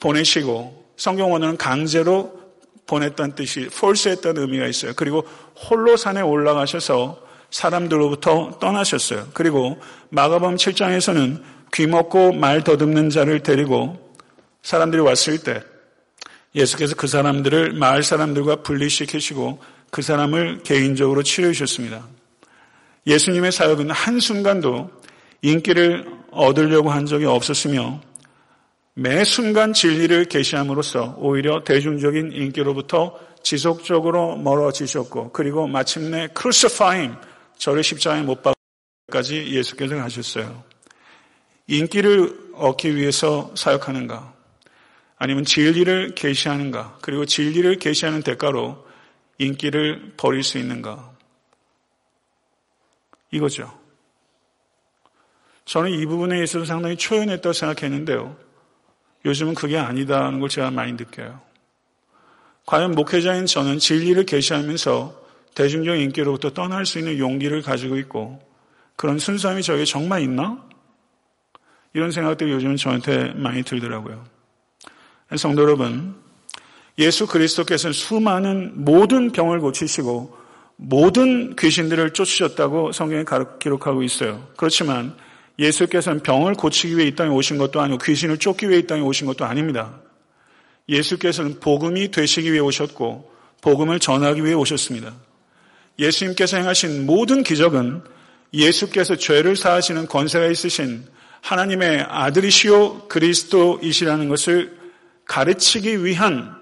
[0.00, 2.40] 보내시고 성경 원어는 강제로
[2.86, 4.94] 보냈다는 뜻이 폴스했다는 의미가 있어요.
[4.96, 5.26] 그리고
[5.68, 9.28] 홀로 산에 올라가셔서 사람들로부터 떠나셨어요.
[9.34, 9.78] 그리고
[10.08, 11.42] 마가범 7장에서는
[11.74, 14.16] 귀 먹고 말 더듬는 자를 데리고
[14.62, 15.62] 사람들이 왔을 때
[16.54, 19.60] 예수께서 그 사람들을 마을 사람들과 분리시키시고
[19.92, 22.08] 그 사람을 개인적으로 치료해 주셨습니다.
[23.06, 24.90] 예수님의 사역은 한순간도
[25.42, 28.00] 인기를 얻으려고 한 적이 없었으며
[28.94, 37.14] 매 순간 진리를 계시함으로써 오히려 대중적인 인기로부터 지속적으로 멀어지셨고 그리고 마침내 크루시파임
[37.58, 38.40] 저를 십자가에 못
[39.10, 40.64] 박까지 예수께서 가셨어요.
[41.66, 44.32] 인기를 얻기 위해서 사역하는가?
[45.18, 46.96] 아니면 진리를 계시하는가?
[47.02, 48.90] 그리고 진리를 계시하는 대가로
[49.42, 51.12] 인기를 버릴 수 있는가?
[53.30, 53.78] 이거죠.
[55.64, 58.36] 저는 이 부분에 있어서 상당히 초연했다고 생각했는데요.
[59.24, 61.40] 요즘은 그게 아니다는 걸 제가 많이 느껴요.
[62.66, 65.22] 과연 목회자인 저는 진리를 계시하면서
[65.54, 68.40] 대중적 인기로부터 떠날 수 있는 용기를 가지고 있고
[68.96, 70.62] 그런 순수함이 저에게 정말 있나?
[71.94, 74.24] 이런 생각들이 요즘은 저한테 많이 들더라고요.
[75.36, 76.21] 성도 여러분,
[76.98, 80.36] 예수 그리스도께서는 수많은 모든 병을 고치시고
[80.76, 83.24] 모든 귀신들을 쫓으셨다고 성경에
[83.60, 84.46] 기록하고 있어요.
[84.56, 85.14] 그렇지만
[85.58, 89.26] 예수께서는 병을 고치기 위해 이 땅에 오신 것도 아니고 귀신을 쫓기 위해 이 땅에 오신
[89.26, 90.00] 것도 아닙니다.
[90.88, 95.14] 예수께서는 복음이 되시기 위해 오셨고 복음을 전하기 위해 오셨습니다.
[95.98, 98.02] 예수님께서 행하신 모든 기적은
[98.52, 101.04] 예수께서 죄를 사하시는 권세가 있으신
[101.42, 104.76] 하나님의 아들이시오 그리스도이시라는 것을
[105.24, 106.61] 가르치기 위한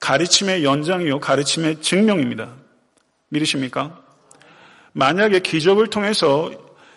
[0.00, 2.52] 가르침의 연장이요 가르침의 증명입니다.
[3.28, 4.00] 믿으십니까?
[4.92, 6.50] 만약에 기적을 통해서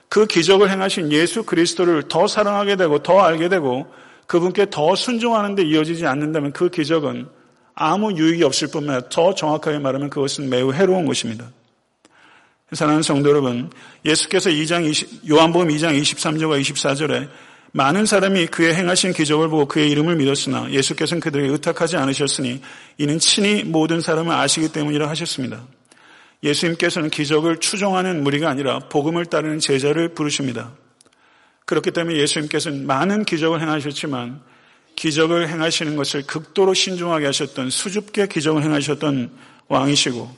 [0.09, 3.91] 그 기적을 행하신 예수 그리스도를 더 사랑하게 되고 더 알게 되고
[4.27, 7.27] 그분께 더 순종하는 데 이어지지 않는다면 그 기적은
[7.73, 11.49] 아무 유익이 없을 뿐만 아니라 더 정확하게 말하면 그것은 매우 해로운 것입니다.
[12.73, 13.69] 사랑하는 성도 여러분,
[14.05, 17.29] 예수께서 2장 20, 요한복음 2장 23절과 24절에
[17.73, 22.61] 많은 사람이 그의 행하신 기적을 보고 그의 이름을 믿었으나 예수께서는 그들에게 의탁하지 않으셨으니
[22.97, 25.65] 이는 친히 모든 사람을 아시기 때문이라 하셨습니다.
[26.43, 30.73] 예수님께서는 기적을 추종하는 무리가 아니라 복음을 따르는 제자를 부르십니다.
[31.65, 34.41] 그렇기 때문에 예수님께서는 많은 기적을 행하셨지만
[34.95, 39.31] 기적을 행하시는 것을 극도로 신중하게 하셨던 수줍게 기적을 행하셨던
[39.69, 40.29] 왕이시고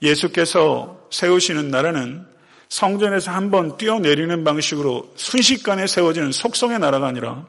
[0.00, 2.26] 예수께서 세우시는 나라는
[2.74, 7.46] 성전에서 한번 뛰어내리는 방식으로 순식간에 세워지는 속성의 나라가 아니라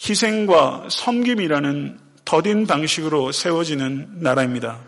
[0.00, 4.78] 희생과 섬김이라는 더딘 방식으로 세워지는 나라입니다.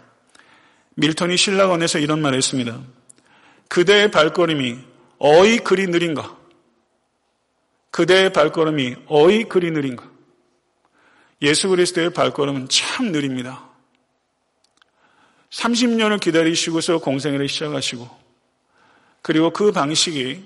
[0.95, 2.79] 밀턴이 신라건에서 이런 말을 했습니다.
[3.67, 4.79] 그대의 발걸음이
[5.19, 6.37] 어이 그리 느린가?
[7.91, 10.09] 그대의 발걸음이 어이 그리 느린가?
[11.43, 13.69] 예수 그리스도의 발걸음은 참 느립니다.
[15.51, 18.20] 30년을 기다리시고서 공생애를 시작하시고
[19.23, 20.43] 그리고 그 방식이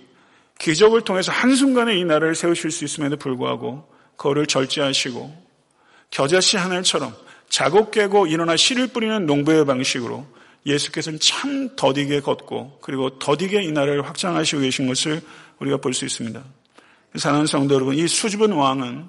[0.59, 5.45] 기적을 통해서 한순간에 이 나라를 세우실 수 있음에도 불구하고 그거를 절제하시고
[6.11, 7.15] 겨자씨 하늘처럼
[7.49, 10.27] 자곡 깨고 일어나 씨를 뿌리는 농부의 방식으로
[10.67, 15.21] 예수께서는 참 더디게 걷고 그리고 더디게 이 나라를 확장하시고 계신 것을
[15.59, 16.43] 우리가 볼 수 있습니다.
[17.17, 19.09] 사랑하는 성도 여러분, 이 수줍은 왕은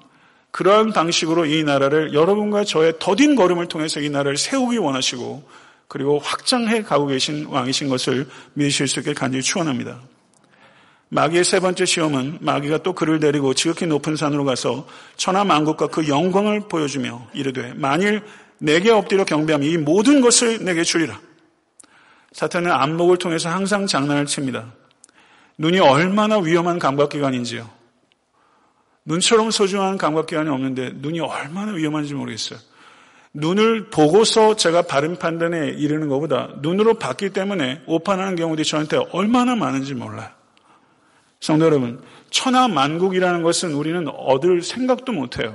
[0.52, 5.48] 그러한 방식으로 이 나라를 여러분과 저의 더딘 걸음을 통해서 이 나라를 세우기 원하시고
[5.88, 10.00] 그리고 확장해 가고 계신 왕이신 것을 믿으실 수 있게 간절히 축원합니다.
[11.08, 16.08] 마귀의 세 번째 시험은 마귀가 또 그를 데리고 지극히 높은 산으로 가서 천하 만국과 그
[16.08, 18.22] 영광을 보여주며 이르되 만일
[18.58, 21.20] 내게 엎드려 경배하면 이 모든 것을 내게 주리라.
[22.32, 24.72] 사탄은 안목을 통해서 항상 장난을 칩니다.
[25.58, 27.70] 눈이 얼마나 위험한 감각기관인지요.
[29.04, 32.58] 눈처럼 소중한 감각기관이 없는데 눈이 얼마나 위험한지 모르겠어요.
[33.36, 39.94] 눈을 보고서 제가 바른 판단에 이르는 것보다 눈으로 봤기 때문에 오판하는 경우들이 저한테 얼마나 많은지
[39.94, 40.30] 몰라요.
[41.40, 45.54] 성도 여러분, 천하 만국이라는 것은 우리는 얻을 생각도 못해요.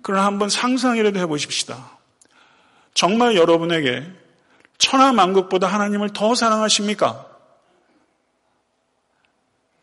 [0.00, 1.98] 그러나 한번 상상이라도 해보십시다.
[2.94, 4.02] 정말 여러분에게
[4.78, 7.26] 천하 만국보다 하나님을 더 사랑하십니까?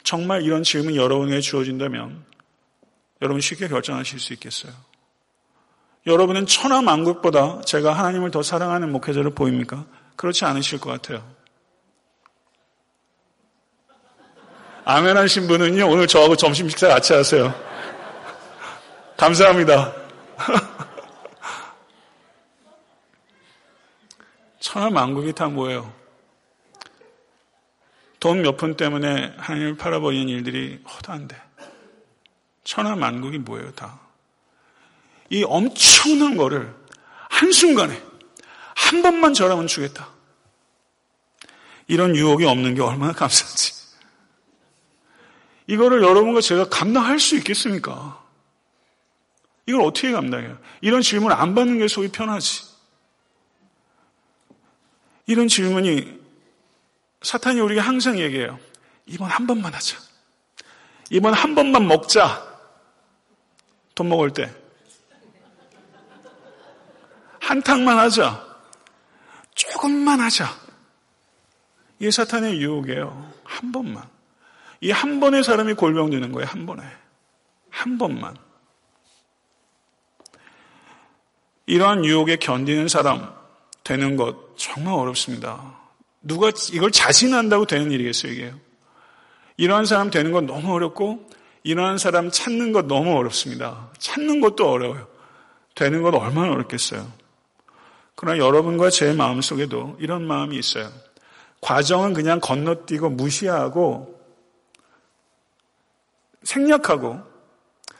[0.04, 2.26] 정말 이런 질문이 여러분에게 주어진다면
[3.22, 4.74] 여러분 쉽게 결정하실 수 있겠어요.
[6.08, 9.86] 여러분은 천하 만국보다 제가 하나님을 더 사랑하는 목회자로 보입니까?
[10.16, 11.22] 그렇지 않으실 것 같아요.
[14.86, 17.54] 아멘 하신 분은요, 오늘 저하고 점심 식사 같이 하세요.
[19.18, 19.94] 감사합니다.
[24.60, 25.94] 천하 만국이 다 뭐예요?
[28.20, 31.36] 돈 몇 푼 때문에 하나님을 팔아버리는 일들이 허다한데
[32.64, 34.00] 천하 만국이 뭐예요 다?
[35.30, 36.74] 이 엄청난 거를
[37.30, 38.02] 한순간에
[38.76, 40.10] 한 번만 저라면 주겠다.
[41.88, 43.74] 이런 유혹이 없는 게 얼마나 감사한지.
[45.68, 48.24] 이거를 여러분과 제가 감당할 수 있겠습니까?
[49.66, 50.58] 이걸 어떻게 감당해요?
[50.82, 52.64] 이런 질문 안 받는 게 속이 편하지.
[55.26, 56.18] 이런 질문이
[57.22, 58.58] 사탄이 우리가 항상 얘기해요.
[59.06, 59.98] 이번 한 번만 하자.
[61.10, 62.46] 이번 한 번만 먹자.
[63.94, 64.54] 돈 먹을 때.
[67.48, 68.46] 한탕만 하자.
[69.56, 70.54] 조금만 하자.
[71.98, 73.32] 이게 사탄의 유혹이에요.
[73.46, 74.04] 한 번만.
[74.82, 76.46] 이 한 번에 사람이 골병되는 거예요.
[76.46, 76.84] 한 번에.
[77.70, 78.36] 한 번만.
[81.68, 83.34] 이러한 유혹에 견디는 사람
[83.84, 85.80] 되는 것 정말 어렵습니다.
[86.22, 88.54] 누가 이걸 자신한다고 되는 일이겠어요, 이게.
[89.56, 91.30] 이러한 사람 되는 건 너무 어렵고
[91.64, 93.90] 이러한 사람 찾는 것 너무 어렵습니다.
[94.00, 95.08] 찾는 것도 어려워요.
[95.76, 97.27] 되는 것 얼마나 어렵겠어요.
[98.18, 100.90] 그러나 여러분과 제 마음속에도 이런 마음이 있어요.
[101.62, 104.20] 과정은 그냥 건너뛰고 무시하고
[106.42, 107.22] 생략하고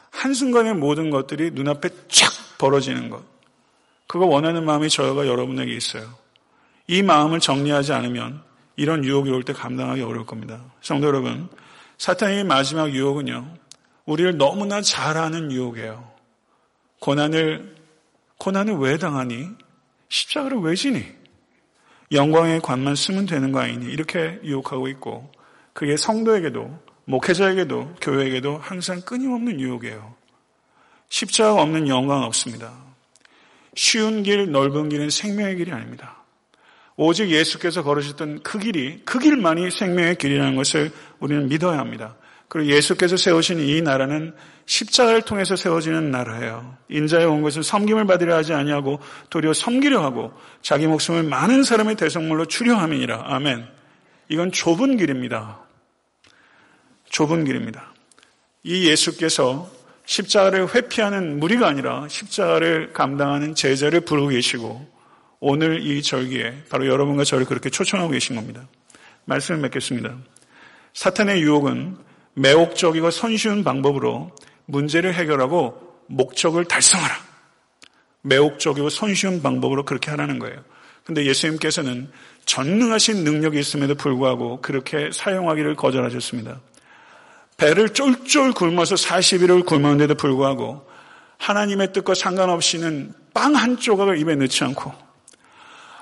[0.10, 3.22] 한순간에 모든 것들이 눈앞에 쫙 벌어지는 것.
[4.08, 6.12] 그거 원하는 마음이 저와 여러분에게 있어요.
[6.88, 8.42] 이 마음을 정리하지 않으면
[8.76, 10.60] 이런 유혹이 올 때 감당하기 어려울 겁니다.
[10.82, 11.48] 성도 여러분,
[12.00, 13.54] 사탄의 마지막 유혹은요,
[14.06, 16.12] 우리를 너무나 잘 아는 유혹이에요.
[17.02, 17.76] 고난을,
[18.40, 19.67] 고난을 왜 당하니?
[20.10, 21.06] 십자가를 왜 지니?
[22.12, 23.92] 영광의 관만 쓰면 되는 거 아니니?
[23.92, 25.32] 이렇게 유혹하고 있고,
[25.74, 30.16] 그게 성도에게도, 목회자에게도, 교회에게도 항상 끊임없는 유혹이에요.
[31.10, 32.74] 십자가 없는 영광 없습니다.
[33.76, 36.24] 쉬운 길, 넓은 길은 생명의 길이 아닙니다.
[36.96, 42.16] 오직 예수께서 걸으셨던 그 길이, 그 길만이 생명의 길이라는 것을 우리는 믿어야 합니다.
[42.48, 44.34] 그리고 예수께서 세우신 이 나라는
[44.66, 46.78] 십자가를 통해서 세워지는 나라예요.
[46.90, 50.32] 인자에 온 것은 섬김을 받으려 하지 아니하고 도리어 섬기려 하고
[50.62, 53.24] 자기 목숨을 많은 사람의 대성물로 추려 함이니라.
[53.26, 53.66] 아멘.
[54.30, 55.60] 이건 좁은 길입니다.
[57.10, 57.94] 좁은 길입니다.
[58.64, 59.70] 이 예수께서
[60.06, 64.88] 십자가를 회피하는 무리가 아니라 십자가를 감당하는 제자를 부르고 계시고
[65.40, 68.68] 오늘 이 절기에 바로 여러분과 저를 그렇게 초청하고 계신 겁니다.
[69.26, 70.18] 말씀을 맺겠습니다.
[70.94, 72.07] 사탄의 유혹은
[72.38, 74.32] 매혹적이고 손쉬운 방법으로
[74.66, 77.16] 문제를 해결하고 목적을 달성하라.
[78.22, 80.64] 매혹적이고 손쉬운 방법으로 그렇게 하라는 거예요.
[81.04, 82.12] 근데 예수님께서는
[82.46, 86.60] 전능하신 능력이 있음에도 불구하고 그렇게 사용하기를 거절하셨습니다.
[87.58, 90.86] 배를 쫄쫄 굶어서 40일을 굶었는데도 불구하고
[91.40, 94.94] 하나님의 뜻과 상관없이는 빵 한 조각을 입에 넣지 않고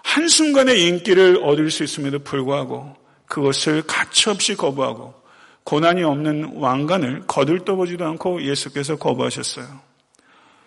[0.03, 2.95] 한순간에 인기를 얻을 수 있음에도 불구하고
[3.25, 5.24] 그것을 가차없이 거부하고
[5.65, 9.65] 고난이 없는 왕관을 거들떠보지도 않고 예수께서 거부하셨어요.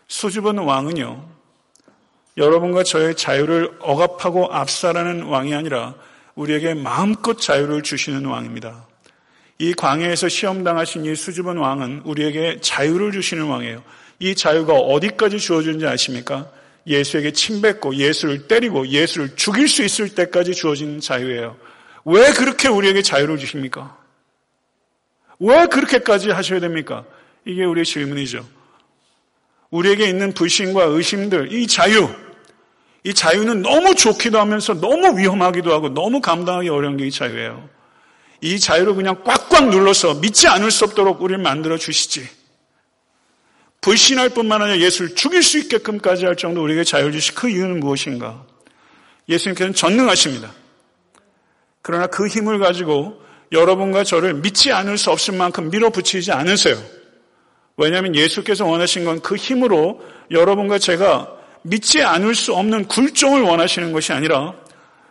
[0.08, 1.24] 수줍은 왕은요,
[2.37, 5.94] 여러분과 저의 자유를 억압하고 압살하는 왕이 아니라
[6.34, 8.87] 우리에게 마음껏 자유를 주시는 왕입니다.
[9.58, 13.82] 이 광야에서 시험당하신 이 수줍은 왕은 우리에게 자유를 주시는 왕이에요.
[14.18, 16.50] 이 자유가 어디까지 주어지는지 아십니까?
[16.87, 21.56] 예수에게 침뱉고 예수를 때리고 예수를 죽일 수 있을 때까지 주어진 자유예요.
[22.04, 23.96] 왜 그렇게 우리에게 자유를 주십니까?
[25.40, 27.05] 왜 그렇게까지 하셔야 됩니까?
[27.44, 28.46] 이게 우리의 질문이죠.
[29.70, 32.09] 우리에게 있는 불신과 의심들, 이 자유,
[33.05, 37.68] 이 자유는 너무 좋기도 하면서 너무 위험하기도 하고 너무 감당하기 어려운 게 이 자유예요.
[38.40, 42.29] 이 자유를 그냥 꽉꽉 눌러서 믿지 않을 수 없도록 우리를 만들어 주시지.
[43.81, 48.44] 불신할 뿐만 아니라 예수를 죽일 수 있게끔까지 할 정도 우리에게 자유를 주신 그 이유는 무엇인가?
[49.29, 50.53] 예수님께서는 전능하십니다.
[51.83, 53.20] 그러나 그 힘을 가지고
[53.52, 56.76] 여러분과 저를 믿지 않을 수 없을 만큼 밀어붙이지 않으세요.
[57.76, 61.32] 왜냐하면 예수께서 원하신 건 그 힘으로 여러분과 제가
[61.62, 64.54] 믿지 않을 수 없는 굴종을 원하시는 것이 아니라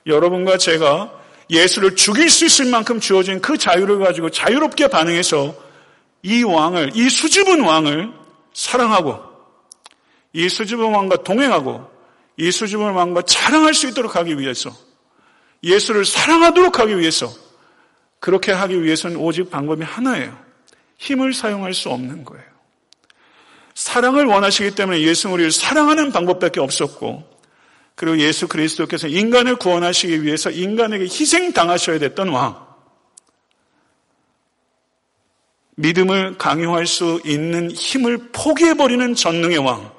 [0.05, 1.11] 여러분과 제가
[1.49, 5.55] 예수를 죽일 수 있을 만큼 주어진 그 자유를 가지고 자유롭게 반응해서
[6.23, 8.11] 이 왕을, 이 수줍은 왕을
[8.53, 9.19] 사랑하고
[10.33, 11.89] 이 수줍은 왕과 동행하고
[12.37, 14.71] 이 수줍은 왕과 자랑할 수 있도록 하기 위해서
[15.63, 17.31] 예수를 사랑하도록 하기 위해서
[18.19, 20.37] 그렇게 하기 위해서는 오직 방법이 하나예요.
[20.97, 22.45] 힘을 사용할 수 없는 거예요.
[23.75, 27.37] 사랑을 원하시기 때문에 예수는 우리를 사랑하는 방법밖에 없었고
[27.95, 32.65] 그리고 예수 그리스도께서 인간을 구원하시기 위해서 인간에게 희생당하셔야 됐던 왕.
[35.75, 39.91] 믿음을 강요할 수 있는 힘을 포기해버리는 전능의 왕.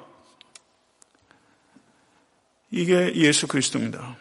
[2.70, 4.16] 이게 예수 그리스도입니다.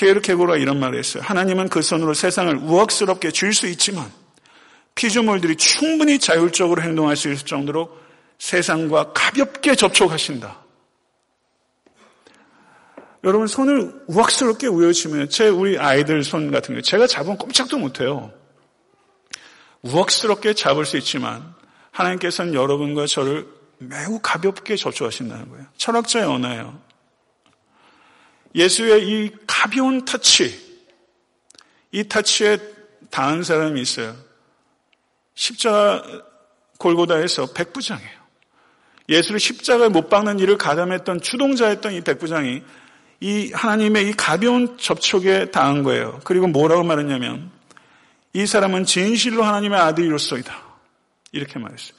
[0.00, 1.22] 케르케고라 이런 말을 했어요.
[1.26, 4.10] 하나님은 그 손으로 세상을 우악스럽게 줄 수 있지만
[4.94, 7.98] 피조물들이 충분히 자율적으로 행동할 수 있을 정도로
[8.38, 10.64] 세상과 가볍게 접촉하신다.
[13.24, 18.32] 여러분 손을 우악스럽게 우여치면 제 우리 아이들 손 같은 거 제가 잡으면 꼼짝도 못해요.
[19.82, 21.54] 우악스럽게 잡을 수 있지만
[21.90, 23.46] 하나님께서는 여러분과 저를
[23.78, 25.66] 매우 가볍게 접촉하신다는 거예요.
[25.76, 26.89] 철학자의 언어예요.
[28.54, 30.70] 예수의 이 가벼운 터치,
[31.92, 32.58] 이 타치에
[33.10, 34.16] 당한 사람이 있어요.
[35.34, 36.02] 십자가
[36.78, 38.20] 골고다에서 백부장이에요.
[39.08, 42.62] 예수를 십자가에 못 박는 일을 가담했던 주동자였던 이 백부장이
[43.20, 46.20] 이 하나님의 이 가벼운 접촉에 당한 거예요.
[46.24, 47.50] 그리고 뭐라고 말했냐면
[48.32, 50.62] 이 사람은 진실로 하나님의 아들이로서이다.
[51.32, 51.92] 이렇게 말했어요.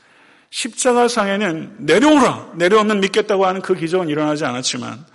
[0.49, 5.05] 십자가 상에는 내려오라, 내려오면 믿겠다고 하는 그 기적은 일어나지 않았지만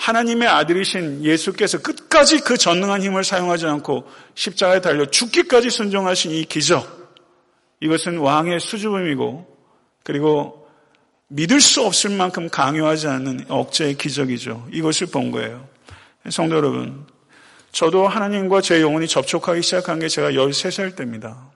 [0.00, 6.98] 하나님의 아들이신 예수께서 끝까지 그 전능한 힘을 사용하지 않고 십자가에 달려 죽기까지 순종하신 이 기적.
[7.80, 9.58] 이것은 왕의 수줍음이고
[10.02, 10.66] 그리고
[11.28, 14.68] 믿을 수 없을 만큼 강요하지 않는 억제의 기적이죠.
[14.72, 15.68] 이것을 본 거예요.
[16.30, 17.06] 성도 여러분,
[17.70, 21.50] 저도 하나님과 제 영혼이 접촉하기 시작한 게 제가 13살 때입니다.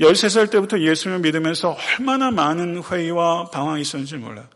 [0.00, 4.46] 13살 때부터 예수님을 믿으면서 얼마나 많은 회의와 방황이 있었는지 몰라요.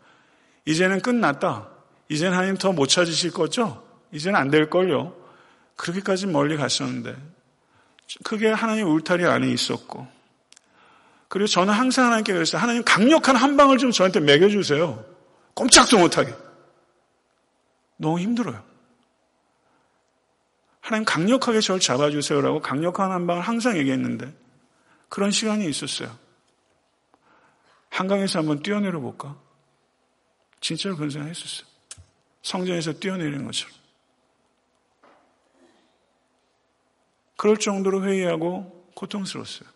[0.65, 1.72] 이제는 끝났다.
[2.13, 3.83] 이제는 하나님 더 못 찾으실 거죠?
[4.11, 5.15] 이제는 안 될걸요?
[5.75, 7.15] 그렇게까지 멀리 갔었는데,
[8.23, 10.07] 그게 하나님 울타리 안에 있었고,
[11.27, 12.61] 그리고 저는 항상 하나님께 그랬어요.
[12.61, 15.03] 하나님 강력한 한 방을 좀 저한테 먹여주세요.
[15.55, 16.35] 꼼짝도 못하게.
[17.97, 18.63] 너무 힘들어요.
[20.81, 24.31] 하나님 강력하게 저를 잡아주세요라고 강력한 한 방을 항상 얘기했는데
[25.09, 26.15] 그런 시간이 있었어요.
[27.89, 29.35] 한강에서 한번 뛰어내려 볼까?
[30.61, 31.72] 진짜로 그런 생각 했었어요.
[32.43, 33.73] 성전에서 뛰어내리는 것처럼.
[37.37, 39.67] 그럴 정도로 회의하고 고통스러웠어요.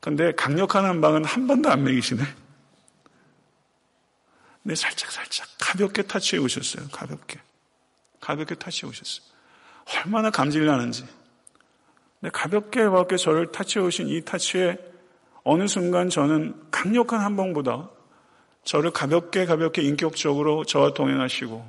[0.00, 2.22] 근데 강력한 한 방은 한 번도 안 먹이시네.
[4.62, 6.88] 근데 살짝 살짝 가볍게 타치해 오셨어요.
[6.92, 7.40] 가볍게.
[8.20, 9.26] 가볍게 타치해 오셨어요.
[9.96, 11.06] 얼마나 감질 나는지.
[12.20, 14.76] 근데 가볍게 가볍게 저를 타치해 오신 이 타치에
[15.44, 17.90] 어느 순간 저는 강력한 한 방보다
[18.68, 21.66] 저를 가볍게 가볍게 인격적으로 저와 동행하시고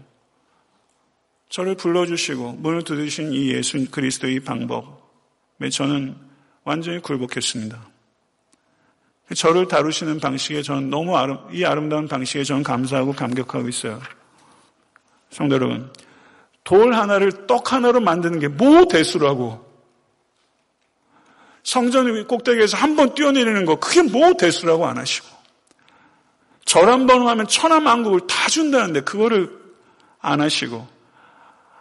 [1.48, 6.18] 저를 불러주시고 문을 두드리신 이 예수 그리스도의 방법에 저는
[6.66, 7.88] 완전히 굴복했습니다.
[9.34, 14.02] 저를 다루시는 방식에 저는 너무 아름, 이 아름다운 방식에 저는 감사하고 감격하고 있어요.
[15.30, 15.90] 성도 여러분,
[16.66, 19.66] 돌 하나를 떡 하나로 만드는 게 뭐 대수라고.
[21.64, 25.39] 성전 꼭대기에서 한 번 뛰어내리는 거, 그게 뭐 대수라고 안 하시고.
[26.66, 29.50] 절 한 번 하면 천하만국을 다 준다는데, 그거를
[30.20, 30.88] 안 하시고.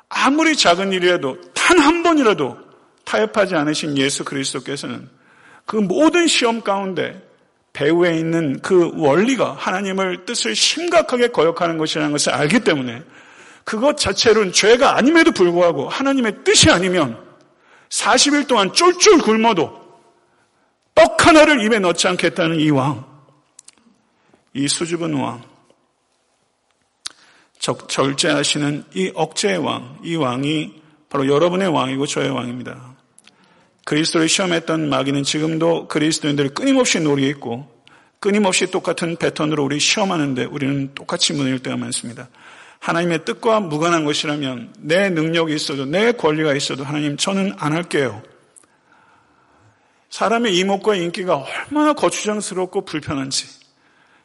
[0.08, 2.56] 아무리 작은 일이라도, 단 한 번이라도
[3.04, 5.08] 타협하지 않으신 예수 그리스도께서는
[5.66, 7.22] 그 모든 시험 가운데
[7.74, 13.02] 배후에 있는 그 원리가 하나님을 뜻을 심각하게 거역하는 것이라는 것을 알기 때문에
[13.64, 17.22] 그것 자체로는 죄가 아님에도 불구하고 하나님의 뜻이 아니면
[17.90, 19.78] 40일 동안 쫄쫄 굶어도
[20.94, 23.04] 떡 하나를 입에 넣지 않겠다는 이 왕,
[24.54, 25.42] 이 수줍은 왕,
[27.58, 32.96] 적, 절제하시는 이 억제의 왕, 이 왕이 바로 여러분의 왕이고 저의 왕입니다.
[33.84, 37.66] 그리스도를 시험했던 마귀는 지금도 그리스도인들을 끊임없이 노리고
[38.20, 42.28] 끊임없이 똑같은 패턴으로 우리 시험하는데 우리는 똑같이 무너질 때가 많습니다.
[42.80, 48.22] 하나님의 뜻과 무관한 것이라면 내 능력이 있어도 내 권리가 있어도 하나님 저는 안 할게요.
[50.10, 53.57] 사람의 이목과 인기가 얼마나 거추장스럽고 불편한지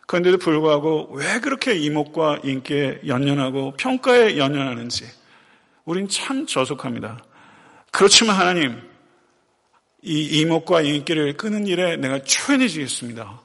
[0.08, 5.06] 그런데도 불구하고 왜 그렇게 이목과 인기에 연연하고 평가에 연연하는지
[5.86, 7.24] 우린 참 저속합니다.
[7.92, 8.82] 그렇지만 하나님
[10.02, 13.42] 이 이목과 인기를 끄는 일에 내가 초연해지겠습니다.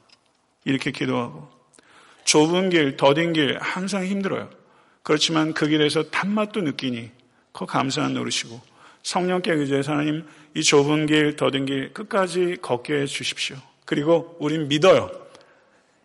[0.65, 1.49] 이렇게 기도하고
[2.25, 4.49] 좁은 길, 더딘 길 항상 힘들어요.
[5.03, 7.09] 그렇지만 그 길에서 단맛도 느끼니
[7.53, 8.61] 그 감사한 노릇이고
[9.03, 13.55] 성령께 의지해서 하나님 이 좁은 길, 더딘 길 끝까지 걷게 해 주십시오.
[13.85, 15.09] 그리고 우린 믿어요.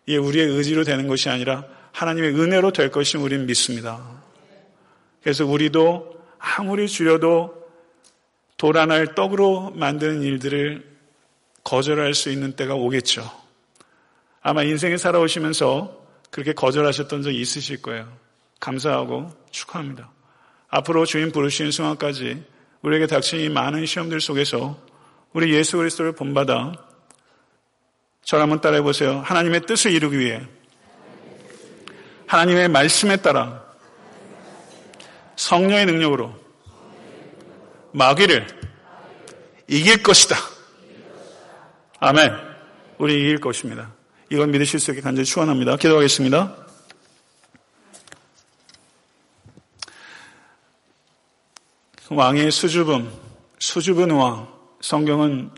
[0.05, 4.01] 이게 우리의 의지로 되는 것이 아니라 하나님의 은혜로 될 것이 우린 믿습니다.
[5.23, 7.65] 그래서 우리도 아무리 줄여도
[8.57, 10.95] 돌 하나를 떡으로 만드는 일들을
[11.63, 13.29] 거절할 수 있는 때가 오겠죠.
[14.41, 18.07] 아마 인생에 살아오시면서 그렇게 거절하셨던 적이 있으실 거예요.
[18.59, 20.11] 감사하고 축하합니다.
[20.67, 22.43] 앞으로 주님 부르시는 순간까지
[22.81, 24.79] 우리에게 닥친 이 많은 시험들 속에서
[25.33, 26.73] 우리 예수 그리스도를 본받아
[28.25, 29.21] 저를 한번 따라해 보세요.
[29.23, 30.41] 하나님의 뜻을 이루기 위해
[32.25, 33.63] 하나님의 말씀에 따라
[35.35, 36.33] 성령의 능력으로
[37.91, 38.47] 마귀를
[39.67, 40.35] 이길 것이다.
[41.99, 42.33] 아멘.
[42.97, 43.93] 우리 이길 것입니다.
[44.31, 45.77] 이걸 믿으실 수 있게 간절히 축원합니다.
[45.77, 46.65] 기도하겠습니다.
[52.09, 53.11] 왕의 수줍음,
[53.59, 54.53] 수줍은 왕.
[54.81, 55.51] 성경은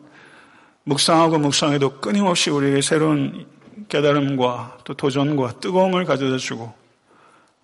[0.87, 3.45] 묵상하고 묵상해도 끊임없이 우리에게 새로운
[3.89, 6.73] 깨달음과 또 도전과 뜨거움을 가져다 주고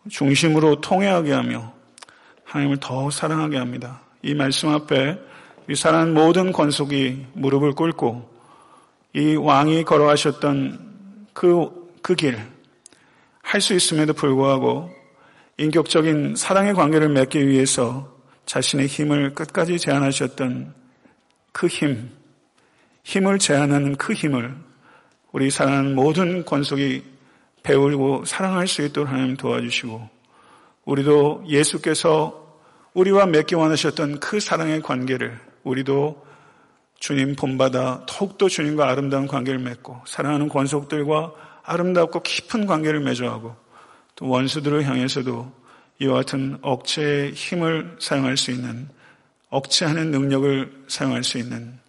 [0.09, 1.74] 중심으로 통해하게 하며
[2.43, 4.01] 하나님을 더 사랑하게 합니다.
[4.21, 5.17] 이 말씀 앞에
[5.69, 8.30] 이 사랑하는 모든 권속이 무릎을 꿇고
[9.13, 11.69] 이 왕이 걸어가셨던 그,
[12.01, 12.38] 그 길,
[13.41, 14.89] 할 수 있음에도 불구하고
[15.57, 18.11] 인격적인 사랑의 관계를 맺기 위해서
[18.45, 20.74] 자신의 힘을 끝까지 제한하셨던
[21.53, 22.09] 그 힘,
[23.04, 24.56] 힘을 제한하는 그 힘을
[25.32, 27.04] 우리 사랑하는 모든 권속이
[27.64, 30.10] 배우고 사랑할 수 있도록 하나님 도와주시고
[30.86, 32.43] 우리도 예수께서
[32.93, 36.26] 우리와 맺기 원하셨던 그 사랑의 관계를 우리도
[36.99, 41.34] 주님 본받아 더욱더 주님과 아름다운 관계를 맺고 사랑하는 권속들과
[41.64, 43.56] 아름답고 깊은 관계를 맺어가고
[44.16, 45.51] 또 원수들을 향해서도
[45.99, 48.88] 이와 같은 억제의 힘을 사용할 수 있는
[49.49, 51.80] 억제하는 능력을 사용할 수 있는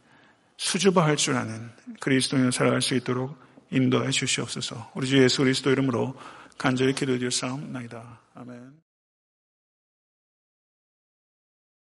[0.57, 3.37] 수줍어할 줄 아는 그리스도인을 살아갈 수 있도록
[3.71, 4.93] 인도해 주시옵소서.
[4.95, 6.15] 우리 주 예수 그리스도 이름으로
[6.59, 8.21] 간절히 기도드릴 사옵나이다.
[8.35, 8.84] 아멘.